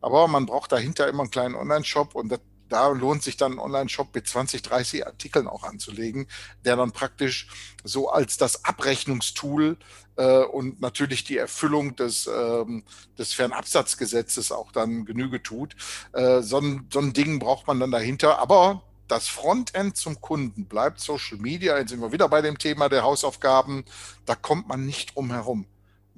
Aber 0.00 0.28
man 0.28 0.46
braucht 0.46 0.72
dahinter 0.72 1.08
immer 1.08 1.22
einen 1.22 1.30
kleinen 1.30 1.54
Online-Shop 1.54 2.14
und 2.14 2.28
das, 2.28 2.40
da 2.68 2.88
lohnt 2.88 3.22
sich 3.22 3.36
dann 3.36 3.52
ein 3.52 3.58
Online-Shop 3.58 4.14
mit 4.14 4.26
20, 4.26 4.62
30 4.62 5.06
Artikeln 5.06 5.48
auch 5.48 5.64
anzulegen, 5.64 6.28
der 6.64 6.76
dann 6.76 6.92
praktisch 6.92 7.48
so 7.82 8.10
als 8.10 8.36
das 8.36 8.64
Abrechnungstool 8.64 9.78
äh, 10.16 10.42
und 10.44 10.80
natürlich 10.80 11.24
die 11.24 11.38
Erfüllung 11.38 11.96
des, 11.96 12.26
ähm, 12.26 12.84
des 13.18 13.32
Fernabsatzgesetzes 13.32 14.52
auch 14.52 14.72
dann 14.72 15.04
Genüge 15.04 15.42
tut. 15.42 15.76
Äh, 16.12 16.42
so, 16.42 16.58
ein, 16.58 16.88
so 16.92 16.98
ein 16.98 17.12
Ding 17.12 17.38
braucht 17.38 17.66
man 17.66 17.80
dann 17.80 17.90
dahinter. 17.90 18.38
Aber 18.38 18.82
das 19.08 19.28
Frontend 19.28 19.96
zum 19.96 20.20
Kunden 20.20 20.66
bleibt 20.66 21.00
Social 21.00 21.38
Media. 21.38 21.78
Jetzt 21.78 21.90
sind 21.90 22.00
wir 22.00 22.12
wieder 22.12 22.28
bei 22.28 22.42
dem 22.42 22.58
Thema 22.58 22.88
der 22.88 23.02
Hausaufgaben. 23.02 23.84
Da 24.26 24.34
kommt 24.34 24.68
man 24.68 24.84
nicht 24.84 25.14
drum 25.14 25.30
herum. 25.30 25.66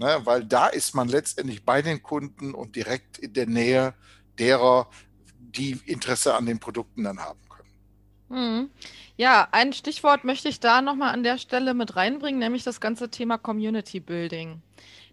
Ne? 0.00 0.18
Weil 0.24 0.44
da 0.44 0.66
ist 0.66 0.94
man 0.94 1.08
letztendlich 1.08 1.62
bei 1.62 1.82
den 1.82 2.02
Kunden 2.02 2.54
und 2.54 2.74
direkt 2.74 3.18
in 3.18 3.34
der 3.34 3.46
Nähe 3.46 3.92
derer, 4.38 4.88
die 5.38 5.78
Interesse 5.84 6.34
an 6.34 6.46
den 6.46 6.58
Produkten 6.58 7.04
dann 7.04 7.20
haben 7.20 7.40
können. 7.50 7.68
Mhm. 8.30 8.70
Ja, 9.18 9.48
ein 9.52 9.74
Stichwort 9.74 10.24
möchte 10.24 10.48
ich 10.48 10.58
da 10.58 10.80
nochmal 10.80 11.12
an 11.12 11.22
der 11.22 11.36
Stelle 11.36 11.74
mit 11.74 11.96
reinbringen, 11.96 12.38
nämlich 12.38 12.64
das 12.64 12.80
ganze 12.80 13.10
Thema 13.10 13.36
Community 13.36 14.00
Building. 14.00 14.62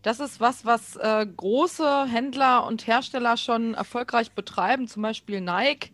Das 0.04 0.21
ist 0.21 0.39
was, 0.39 0.63
was 0.63 0.95
äh, 0.95 1.26
große 1.36 2.06
Händler 2.06 2.65
und 2.65 2.88
Hersteller 2.88 3.36
schon 3.36 3.73
erfolgreich 3.73 4.32
betreiben, 4.32 4.88
zum 4.88 5.02
Beispiel 5.02 5.41
Nike. 5.41 5.91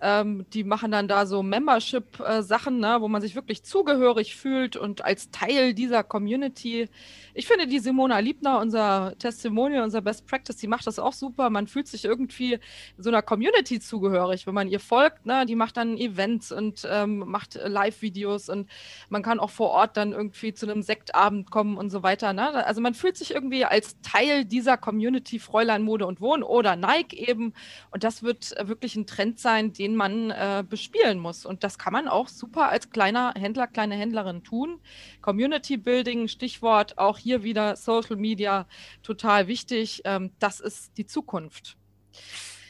Ähm, 0.00 0.46
die 0.52 0.62
machen 0.62 0.92
dann 0.92 1.08
da 1.08 1.26
so 1.26 1.42
Membership-Sachen, 1.42 2.78
ne, 2.78 2.98
wo 3.00 3.08
man 3.08 3.20
sich 3.20 3.34
wirklich 3.34 3.64
zugehörig 3.64 4.36
fühlt 4.36 4.76
und 4.76 5.04
als 5.04 5.30
Teil 5.30 5.74
dieser 5.74 6.04
Community. 6.04 6.88
Ich 7.34 7.46
finde 7.46 7.66
die 7.66 7.80
Simona 7.80 8.18
Liebner, 8.20 8.60
unser 8.60 9.14
Testimonial, 9.18 9.82
unser 9.82 10.00
Best 10.00 10.26
Practice, 10.26 10.56
die 10.56 10.68
macht 10.68 10.86
das 10.86 10.98
auch 10.98 11.12
super. 11.12 11.50
Man 11.50 11.66
fühlt 11.66 11.88
sich 11.88 12.04
irgendwie 12.04 12.58
so 12.96 13.10
einer 13.10 13.22
Community 13.22 13.80
zugehörig, 13.80 14.46
wenn 14.46 14.54
man 14.54 14.68
ihr 14.68 14.80
folgt. 14.80 15.26
Ne? 15.26 15.46
Die 15.46 15.56
macht 15.56 15.76
dann 15.76 15.96
Events 15.96 16.52
und 16.52 16.86
ähm, 16.88 17.18
macht 17.26 17.58
Live-Videos 17.62 18.48
und 18.48 18.68
man 19.08 19.22
kann 19.22 19.40
auch 19.40 19.50
vor 19.50 19.70
Ort 19.70 19.96
dann 19.96 20.12
irgendwie 20.12 20.52
zu 20.52 20.70
einem 20.70 20.82
Sektabend 20.82 21.50
kommen 21.50 21.76
und 21.76 21.90
so 21.90 22.02
weiter. 22.02 22.32
Ne? 22.32 22.64
Also 22.64 22.80
man 22.80 22.94
fühlt 22.94 23.16
sich 23.16 23.34
irgendwie 23.34 23.64
als 23.64 24.00
Teil 24.00 24.44
dieser 24.44 24.76
Community 24.76 25.38
Fräulein 25.38 25.82
Mode 25.82 26.06
und 26.06 26.20
Wohnen 26.20 26.42
oder 26.42 26.76
Nike 26.76 27.14
eben. 27.14 27.52
Und 27.90 28.04
das 28.04 28.22
wird 28.22 28.54
wirklich 28.62 28.94
ein 28.96 29.06
Trend 29.06 29.38
sein, 29.38 29.72
den 29.72 29.87
den 29.88 29.96
man 29.96 30.30
äh, 30.30 30.64
bespielen 30.68 31.18
muss. 31.18 31.46
Und 31.46 31.64
das 31.64 31.78
kann 31.78 31.92
man 31.92 32.08
auch 32.08 32.28
super 32.28 32.68
als 32.68 32.90
kleiner 32.90 33.32
Händler, 33.36 33.66
kleine 33.66 33.94
Händlerin 33.94 34.44
tun. 34.44 34.80
Community 35.22 35.76
Building, 35.76 36.28
Stichwort, 36.28 36.98
auch 36.98 37.18
hier 37.18 37.42
wieder 37.42 37.76
Social 37.76 38.16
Media, 38.16 38.66
total 39.02 39.46
wichtig. 39.46 40.02
Ähm, 40.04 40.32
das 40.38 40.60
ist 40.60 40.92
die 40.98 41.06
Zukunft. 41.06 41.76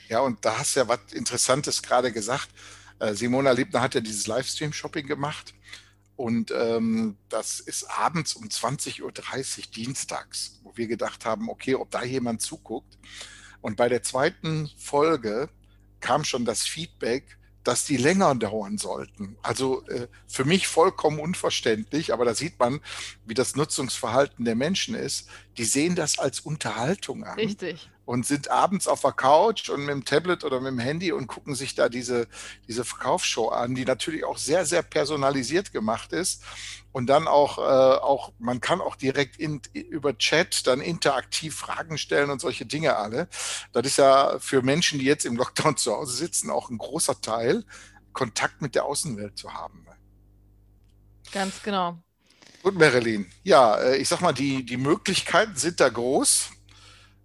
Ja, 0.08 0.20
und 0.20 0.44
da 0.44 0.58
hast 0.58 0.76
du 0.76 0.80
ja 0.80 0.88
was 0.88 1.12
Interessantes 1.12 1.82
gerade 1.82 2.12
gesagt. 2.12 2.48
Äh, 3.00 3.14
Simona 3.14 3.50
Liebner 3.50 3.80
hat 3.80 3.94
ja 3.94 4.00
dieses 4.00 4.26
Livestream-Shopping 4.26 5.06
gemacht. 5.06 5.54
Und 6.16 6.50
ähm, 6.50 7.16
das 7.28 7.60
ist 7.60 7.84
abends 7.84 8.34
um 8.34 8.44
20.30 8.44 9.02
Uhr 9.02 9.12
dienstags, 9.74 10.60
wo 10.62 10.76
wir 10.76 10.88
gedacht 10.88 11.24
haben, 11.24 11.48
okay, 11.48 11.74
ob 11.74 11.90
da 11.90 12.02
jemand 12.02 12.42
zuguckt. 12.42 12.98
Und 13.60 13.76
bei 13.76 13.88
der 13.88 14.02
zweiten 14.02 14.68
Folge 14.76 15.48
kam 16.00 16.24
schon 16.24 16.44
das 16.44 16.62
Feedback, 16.62 17.38
dass 17.64 17.84
die 17.84 17.96
länger 17.96 18.34
dauern 18.34 18.78
sollten. 18.78 19.36
Also 19.42 19.86
äh, 19.88 20.08
für 20.26 20.44
mich 20.44 20.68
vollkommen 20.68 21.18
unverständlich, 21.18 22.12
aber 22.12 22.24
da 22.24 22.34
sieht 22.34 22.58
man, 22.58 22.80
wie 23.26 23.34
das 23.34 23.56
Nutzungsverhalten 23.56 24.44
der 24.44 24.54
Menschen 24.54 24.94
ist. 24.94 25.28
Die 25.58 25.64
sehen 25.64 25.94
das 25.94 26.18
als 26.18 26.40
Unterhaltung 26.40 27.24
an. 27.24 27.38
Richtig 27.38 27.90
und 28.08 28.24
sind 28.24 28.50
abends 28.50 28.88
auf 28.88 29.02
der 29.02 29.12
Couch 29.12 29.68
und 29.68 29.80
mit 29.80 29.90
dem 29.90 30.02
Tablet 30.02 30.42
oder 30.42 30.62
mit 30.62 30.70
dem 30.70 30.78
Handy 30.78 31.12
und 31.12 31.26
gucken 31.26 31.54
sich 31.54 31.74
da 31.74 31.90
diese, 31.90 32.26
diese 32.66 32.82
Verkaufsshow 32.82 33.50
an, 33.50 33.74
die 33.74 33.84
natürlich 33.84 34.24
auch 34.24 34.38
sehr, 34.38 34.64
sehr 34.64 34.80
personalisiert 34.80 35.74
gemacht 35.74 36.14
ist. 36.14 36.42
Und 36.90 37.06
dann 37.08 37.28
auch, 37.28 37.58
äh, 37.58 37.98
auch 37.98 38.32
man 38.38 38.62
kann 38.62 38.80
auch 38.80 38.96
direkt 38.96 39.36
in, 39.36 39.60
über 39.74 40.16
Chat 40.16 40.66
dann 40.66 40.80
interaktiv 40.80 41.54
Fragen 41.54 41.98
stellen 41.98 42.30
und 42.30 42.40
solche 42.40 42.64
Dinge 42.64 42.96
alle. 42.96 43.28
Das 43.74 43.84
ist 43.84 43.98
ja 43.98 44.38
für 44.38 44.62
Menschen, 44.62 44.98
die 44.98 45.04
jetzt 45.04 45.26
im 45.26 45.36
Lockdown 45.36 45.76
zu 45.76 45.92
Hause 45.92 46.16
sitzen, 46.16 46.48
auch 46.48 46.70
ein 46.70 46.78
großer 46.78 47.20
Teil, 47.20 47.66
Kontakt 48.14 48.62
mit 48.62 48.74
der 48.74 48.86
Außenwelt 48.86 49.36
zu 49.36 49.52
haben. 49.52 49.86
Ganz 51.30 51.62
genau. 51.62 51.98
Gut, 52.62 52.74
Marilyn. 52.74 53.30
Ja, 53.42 53.76
äh, 53.76 53.98
ich 53.98 54.08
sag 54.08 54.22
mal, 54.22 54.32
die, 54.32 54.64
die 54.64 54.78
Möglichkeiten 54.78 55.56
sind 55.56 55.78
da 55.78 55.90
groß. 55.90 56.52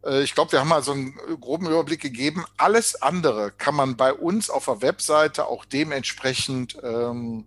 Äh, 0.05 0.23
ich 0.23 0.35
glaube, 0.35 0.51
wir 0.51 0.59
haben 0.59 0.69
mal 0.69 0.83
so 0.83 0.91
einen 0.91 1.15
groben 1.39 1.67
Überblick 1.67 2.01
gegeben. 2.01 2.45
Alles 2.57 3.01
andere 3.01 3.51
kann 3.51 3.75
man 3.75 3.97
bei 3.97 4.13
uns 4.13 4.49
auf 4.49 4.65
der 4.65 4.81
Webseite 4.81 5.47
auch 5.47 5.65
dementsprechend 5.65 6.77
ähm, 6.83 7.45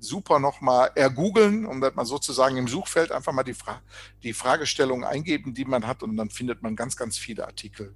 super 0.00 0.38
nochmal 0.38 0.90
ergoogeln, 0.94 1.66
um 1.66 1.80
das 1.80 1.94
mal 1.94 2.04
sozusagen 2.04 2.56
im 2.56 2.68
Suchfeld 2.68 3.12
einfach 3.12 3.32
mal 3.32 3.42
die, 3.42 3.54
Fra 3.54 3.82
die 4.22 4.32
Fragestellung 4.32 5.04
eingeben, 5.04 5.54
die 5.54 5.64
man 5.64 5.86
hat 5.86 6.02
und 6.02 6.16
dann 6.16 6.30
findet 6.30 6.62
man 6.62 6.76
ganz, 6.76 6.96
ganz 6.96 7.18
viele 7.18 7.46
Artikel 7.46 7.94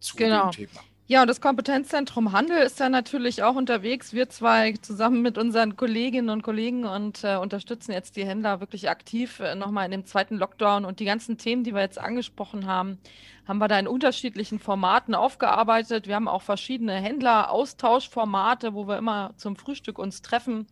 zu 0.00 0.16
genau. 0.16 0.50
dem 0.50 0.66
Thema. 0.66 0.80
Ja, 1.10 1.22
und 1.22 1.28
das 1.28 1.40
Kompetenzzentrum 1.40 2.32
Handel 2.32 2.58
ist 2.58 2.80
da 2.80 2.90
natürlich 2.90 3.42
auch 3.42 3.54
unterwegs. 3.56 4.12
Wir 4.12 4.28
zwei 4.28 4.74
zusammen 4.74 5.22
mit 5.22 5.38
unseren 5.38 5.74
Kolleginnen 5.74 6.28
und 6.28 6.42
Kollegen 6.42 6.84
und 6.84 7.24
äh, 7.24 7.36
unterstützen 7.36 7.92
jetzt 7.92 8.16
die 8.16 8.26
Händler 8.26 8.60
wirklich 8.60 8.90
aktiv 8.90 9.40
äh, 9.40 9.54
nochmal 9.54 9.86
in 9.86 9.90
dem 9.90 10.04
zweiten 10.04 10.36
Lockdown. 10.36 10.84
Und 10.84 11.00
die 11.00 11.06
ganzen 11.06 11.38
Themen, 11.38 11.64
die 11.64 11.72
wir 11.72 11.80
jetzt 11.80 11.98
angesprochen 11.98 12.66
haben, 12.66 12.98
haben 13.46 13.56
wir 13.56 13.68
da 13.68 13.78
in 13.78 13.88
unterschiedlichen 13.88 14.58
Formaten 14.58 15.14
aufgearbeitet. 15.14 16.08
Wir 16.08 16.14
haben 16.14 16.28
auch 16.28 16.42
verschiedene 16.42 16.96
Händler-Austauschformate, 16.96 18.74
wo 18.74 18.86
wir 18.86 18.98
immer 18.98 19.32
zum 19.38 19.56
Frühstück 19.56 19.98
uns 19.98 20.20
treffen. 20.20 20.66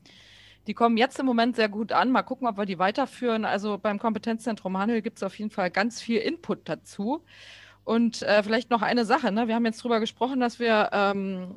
Die 0.66 0.74
kommen 0.74 0.98
jetzt 0.98 1.18
im 1.18 1.24
Moment 1.24 1.56
sehr 1.56 1.70
gut 1.70 1.92
an. 1.92 2.12
Mal 2.12 2.22
gucken, 2.22 2.46
ob 2.46 2.58
wir 2.58 2.66
die 2.66 2.78
weiterführen. 2.78 3.46
Also 3.46 3.78
beim 3.78 3.98
Kompetenzzentrum 3.98 4.76
Handel 4.76 5.00
gibt 5.00 5.16
es 5.16 5.22
auf 5.22 5.38
jeden 5.38 5.50
Fall 5.50 5.70
ganz 5.70 6.02
viel 6.02 6.18
Input 6.18 6.68
dazu. 6.68 7.22
Und 7.86 8.22
äh, 8.22 8.42
vielleicht 8.42 8.70
noch 8.70 8.82
eine 8.82 9.04
Sache, 9.04 9.30
ne? 9.30 9.46
wir 9.46 9.54
haben 9.54 9.64
jetzt 9.64 9.78
darüber 9.78 10.00
gesprochen, 10.00 10.40
dass 10.40 10.58
wir 10.58 10.90
ähm, 10.92 11.54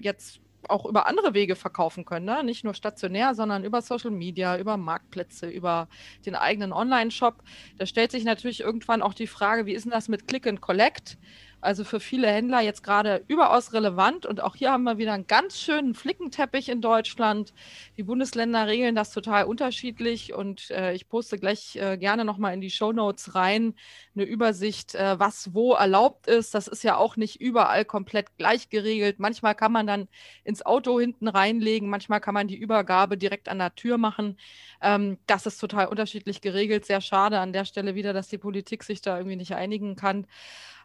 jetzt 0.00 0.38
auch 0.68 0.86
über 0.86 1.08
andere 1.08 1.34
Wege 1.34 1.56
verkaufen 1.56 2.04
können, 2.04 2.24
ne? 2.24 2.44
nicht 2.44 2.62
nur 2.62 2.74
stationär, 2.74 3.34
sondern 3.34 3.64
über 3.64 3.82
Social 3.82 4.12
Media, 4.12 4.56
über 4.58 4.76
Marktplätze, 4.76 5.48
über 5.48 5.88
den 6.24 6.36
eigenen 6.36 6.72
Online-Shop. 6.72 7.42
Da 7.78 7.86
stellt 7.86 8.12
sich 8.12 8.22
natürlich 8.22 8.60
irgendwann 8.60 9.02
auch 9.02 9.12
die 9.12 9.26
Frage, 9.26 9.66
wie 9.66 9.72
ist 9.72 9.82
denn 9.82 9.90
das 9.90 10.06
mit 10.06 10.28
Click 10.28 10.46
and 10.46 10.60
Collect? 10.60 11.18
Also 11.62 11.84
für 11.84 12.00
viele 12.00 12.26
Händler 12.26 12.60
jetzt 12.60 12.82
gerade 12.82 13.24
überaus 13.28 13.72
relevant. 13.72 14.26
Und 14.26 14.42
auch 14.42 14.56
hier 14.56 14.72
haben 14.72 14.82
wir 14.82 14.98
wieder 14.98 15.12
einen 15.12 15.28
ganz 15.28 15.60
schönen 15.60 15.94
Flickenteppich 15.94 16.68
in 16.68 16.80
Deutschland. 16.80 17.54
Die 17.96 18.02
Bundesländer 18.02 18.66
regeln 18.66 18.96
das 18.96 19.12
total 19.12 19.44
unterschiedlich. 19.44 20.34
Und 20.34 20.72
äh, 20.72 20.92
ich 20.92 21.08
poste 21.08 21.38
gleich 21.38 21.76
äh, 21.76 21.96
gerne 21.98 22.24
nochmal 22.24 22.52
in 22.52 22.60
die 22.60 22.70
Show 22.70 22.92
Notes 22.92 23.36
rein 23.36 23.74
eine 24.16 24.24
Übersicht, 24.24 24.96
äh, 24.96 25.20
was 25.20 25.54
wo 25.54 25.74
erlaubt 25.74 26.26
ist. 26.26 26.52
Das 26.52 26.66
ist 26.66 26.82
ja 26.82 26.96
auch 26.96 27.16
nicht 27.16 27.40
überall 27.40 27.84
komplett 27.84 28.36
gleich 28.38 28.68
geregelt. 28.68 29.20
Manchmal 29.20 29.54
kann 29.54 29.70
man 29.70 29.86
dann 29.86 30.08
ins 30.42 30.66
Auto 30.66 30.98
hinten 30.98 31.28
reinlegen. 31.28 31.88
Manchmal 31.88 32.20
kann 32.20 32.34
man 32.34 32.48
die 32.48 32.56
Übergabe 32.56 33.16
direkt 33.16 33.48
an 33.48 33.60
der 33.60 33.72
Tür 33.76 33.98
machen. 33.98 34.36
Ähm, 34.80 35.18
das 35.28 35.46
ist 35.46 35.58
total 35.58 35.86
unterschiedlich 35.86 36.40
geregelt. 36.40 36.86
Sehr 36.86 37.00
schade 37.00 37.38
an 37.38 37.52
der 37.52 37.64
Stelle 37.66 37.94
wieder, 37.94 38.12
dass 38.12 38.26
die 38.26 38.38
Politik 38.38 38.82
sich 38.82 39.00
da 39.00 39.16
irgendwie 39.16 39.36
nicht 39.36 39.54
einigen 39.54 39.94
kann. 39.94 40.26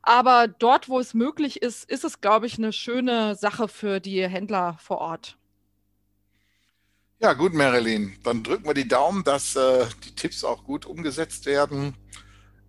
Aber 0.07 0.47
dort, 0.47 0.87
wo 0.87 1.01
es 1.01 1.13
möglich 1.13 1.61
ist, 1.61 1.83
ist 1.83 2.05
es, 2.05 2.21
glaube 2.21 2.45
ich, 2.45 2.57
eine 2.57 2.71
schöne 2.71 3.35
Sache 3.35 3.67
für 3.67 3.99
die 3.99 4.25
Händler 4.25 4.77
vor 4.79 4.99
Ort. 4.99 5.37
Ja, 7.19 7.33
gut, 7.33 7.53
Marilyn. 7.53 8.17
Dann 8.23 8.41
drücken 8.41 8.63
wir 8.63 8.73
die 8.73 8.87
Daumen, 8.87 9.25
dass 9.25 9.57
äh, 9.57 9.85
die 10.05 10.15
Tipps 10.15 10.45
auch 10.45 10.63
gut 10.63 10.85
umgesetzt 10.85 11.45
werden. 11.45 11.93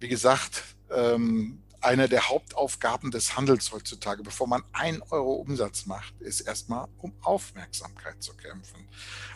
Wie 0.00 0.08
gesagt, 0.08 0.64
ähm, 0.90 1.62
eine 1.80 2.08
der 2.08 2.28
Hauptaufgaben 2.28 3.12
des 3.12 3.36
Handels 3.36 3.70
heutzutage, 3.70 4.24
bevor 4.24 4.48
man 4.48 4.64
ein 4.72 5.00
Euro 5.10 5.34
Umsatz 5.34 5.86
macht, 5.86 6.20
ist 6.20 6.40
erstmal 6.40 6.88
um 6.98 7.12
Aufmerksamkeit 7.22 8.20
zu 8.20 8.34
kämpfen. 8.34 8.88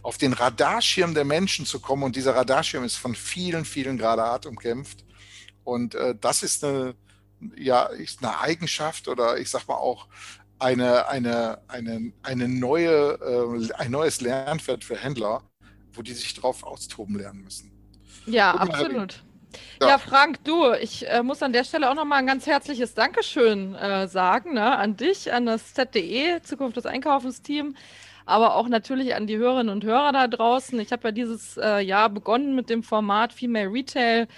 Auf 0.03 0.19
den 0.19 0.33
Radarschirm 0.33 1.15
der 1.15 1.25
Menschen 1.25 1.67
zu 1.67 1.79
kommen 1.79 2.03
und 2.03 2.17
dieser 2.17 2.35
Radarschirm 2.35 2.83
ist 2.83 2.97
von 2.97 3.15
vielen, 3.15 3.65
vielen 3.65 3.97
gerade 3.97 4.23
hart 4.23 4.47
umkämpft. 4.47 5.05
Und 5.63 5.95
äh, 5.95 6.17
das 6.21 6.43
ist 6.43 6.65
eine, 6.65 6.97
ja, 7.57 7.85
ist 7.85 8.23
eine 8.23 8.41
Eigenschaft 8.41 9.09
oder 9.09 9.39
ich 9.39 9.51
sag 9.51 9.67
mal 9.69 9.77
auch 9.77 10.09
eine, 10.59 11.09
eine, 11.09 11.59
eine, 11.69 12.13
eine 12.23 12.49
neue, 12.49 13.19
äh, 13.21 13.75
ein 13.75 13.91
neues 13.91 14.21
Lernfeld 14.21 14.85
für 14.85 14.97
Händler, 14.97 15.43
wo 15.93 16.03
die 16.03 16.13
sich 16.13 16.35
drauf 16.35 16.63
austoben 16.63 17.17
lernen 17.17 17.43
müssen. 17.43 17.73
Ja, 18.27 18.53
Gut, 18.53 18.61
absolut. 18.61 19.23
Ja, 19.81 19.89
ja 19.89 19.99
Frank, 19.99 20.45
du, 20.45 20.73
ich 20.73 21.09
äh, 21.09 21.23
muss 21.23 21.43
an 21.43 21.53
der 21.53 21.65
Stelle 21.65 21.91
auch 21.91 21.95
nochmal 21.95 22.21
ein 22.21 22.27
ganz 22.27 22.47
herzliches 22.47 22.95
Dankeschön 22.95 23.75
äh, 23.75 24.07
sagen 24.09 24.55
ne, 24.55 24.79
an 24.79 24.97
dich, 24.97 25.33
an 25.33 25.47
das 25.47 25.75
ZDE, 25.75 26.41
Zukunft 26.43 26.77
des 26.77 26.87
Einkaufens-Team 26.87 27.75
aber 28.27 28.55
auch 28.55 28.69
natürlich 28.69 29.15
an 29.15 29.27
die 29.27 29.37
Hörerinnen 29.37 29.73
und 29.73 29.85
Hörer 29.85 30.13
da 30.13 30.29
draußen. 30.29 30.79
Ich 30.81 30.93
habe 30.93 31.09
ja 31.09 31.13
dieses 31.13 31.57
äh, 31.57 31.81
Jahr 31.81 32.09
begonnen 32.09 32.55
mit 32.55 32.71
dem 32.71 32.83
Format 32.83 33.33
Female 33.33 33.71
Retail. 33.71 34.29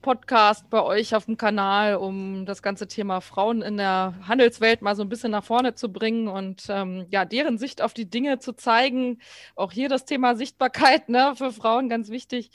Podcast 0.00 0.70
bei 0.70 0.82
euch 0.82 1.14
auf 1.14 1.26
dem 1.26 1.36
Kanal, 1.36 1.96
um 1.96 2.46
das 2.46 2.62
ganze 2.62 2.88
Thema 2.88 3.20
Frauen 3.20 3.62
in 3.62 3.76
der 3.76 4.14
Handelswelt 4.26 4.82
mal 4.82 4.96
so 4.96 5.02
ein 5.02 5.08
bisschen 5.08 5.32
nach 5.32 5.44
vorne 5.44 5.74
zu 5.74 5.92
bringen 5.92 6.28
und 6.28 6.64
ähm, 6.68 7.06
ja, 7.10 7.24
deren 7.24 7.58
Sicht 7.58 7.82
auf 7.82 7.94
die 7.94 8.08
Dinge 8.08 8.38
zu 8.38 8.52
zeigen. 8.52 9.20
Auch 9.56 9.72
hier 9.72 9.88
das 9.88 10.04
Thema 10.04 10.36
Sichtbarkeit 10.36 11.08
ne, 11.08 11.34
für 11.36 11.52
Frauen 11.52 11.88
ganz 11.88 12.10
wichtig. 12.10 12.50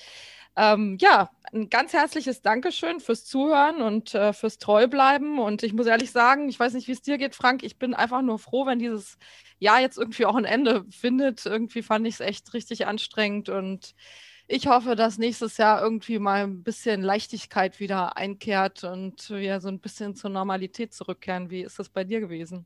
Ähm, 0.55 0.97
ja, 1.01 1.31
ein 1.51 1.69
ganz 1.69 1.93
herzliches 1.93 2.41
Dankeschön 2.41 2.99
fürs 2.99 3.25
Zuhören 3.25 3.81
und 3.81 4.13
äh, 4.13 4.33
fürs 4.33 4.59
Treubleiben. 4.59 5.39
Und 5.39 5.63
ich 5.63 5.73
muss 5.73 5.87
ehrlich 5.87 6.11
sagen, 6.11 6.47
ich 6.49 6.59
weiß 6.59 6.73
nicht, 6.73 6.87
wie 6.87 6.91
es 6.91 7.01
dir 7.01 7.17
geht, 7.17 7.35
Frank. 7.35 7.63
Ich 7.63 7.77
bin 7.79 7.93
einfach 7.93 8.21
nur 8.21 8.37
froh, 8.39 8.65
wenn 8.65 8.79
dieses 8.79 9.17
Jahr 9.59 9.81
jetzt 9.81 9.97
irgendwie 9.97 10.25
auch 10.25 10.35
ein 10.35 10.45
Ende 10.45 10.85
findet. 10.91 11.45
Irgendwie 11.45 11.81
fand 11.81 12.07
ich 12.07 12.15
es 12.15 12.19
echt 12.19 12.53
richtig 12.53 12.85
anstrengend 12.85 13.49
und 13.49 13.95
ich 14.47 14.67
hoffe, 14.67 14.95
dass 14.95 15.17
nächstes 15.17 15.57
Jahr 15.57 15.81
irgendwie 15.81 16.19
mal 16.19 16.43
ein 16.43 16.63
bisschen 16.63 17.01
Leichtigkeit 17.01 17.79
wieder 17.79 18.17
einkehrt 18.17 18.83
und 18.83 19.29
wir 19.29 19.61
so 19.61 19.69
ein 19.69 19.79
bisschen 19.79 20.15
zur 20.15 20.29
Normalität 20.29 20.93
zurückkehren. 20.93 21.49
Wie 21.49 21.61
ist 21.61 21.79
das 21.79 21.89
bei 21.89 22.03
dir 22.03 22.19
gewesen? 22.19 22.65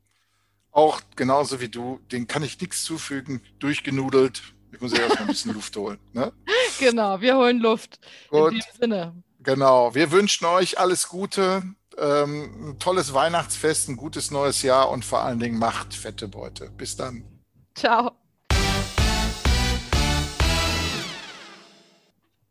Auch 0.70 1.00
genauso 1.16 1.60
wie 1.60 1.68
du, 1.68 2.00
den 2.12 2.26
kann 2.26 2.42
ich 2.42 2.60
nichts 2.60 2.84
zufügen, 2.84 3.40
durchgenudelt. 3.58 4.42
Ich 4.72 4.80
muss 4.80 4.92
ja 4.92 5.00
erstmal 5.00 5.22
ein 5.22 5.28
bisschen 5.28 5.54
Luft 5.54 5.76
holen. 5.76 5.98
Ne? 6.12 6.32
Genau, 6.78 7.20
wir 7.20 7.36
holen 7.36 7.58
Luft. 7.58 7.98
Gut. 8.28 8.52
In 8.52 8.58
dem 8.60 8.66
Sinne. 8.78 9.22
Genau, 9.40 9.94
wir 9.96 10.12
wünschen 10.12 10.44
euch 10.44 10.78
alles 10.78 11.08
Gute, 11.08 11.62
ähm, 11.96 12.70
ein 12.70 12.78
tolles 12.78 13.14
Weihnachtsfest, 13.14 13.88
ein 13.88 13.96
gutes 13.96 14.30
neues 14.30 14.62
Jahr 14.62 14.90
und 14.90 15.04
vor 15.04 15.22
allen 15.22 15.40
Dingen 15.40 15.58
macht 15.58 15.94
fette 15.94 16.28
Beute. 16.28 16.70
Bis 16.70 16.96
dann. 16.96 17.24
Ciao. 17.74 18.12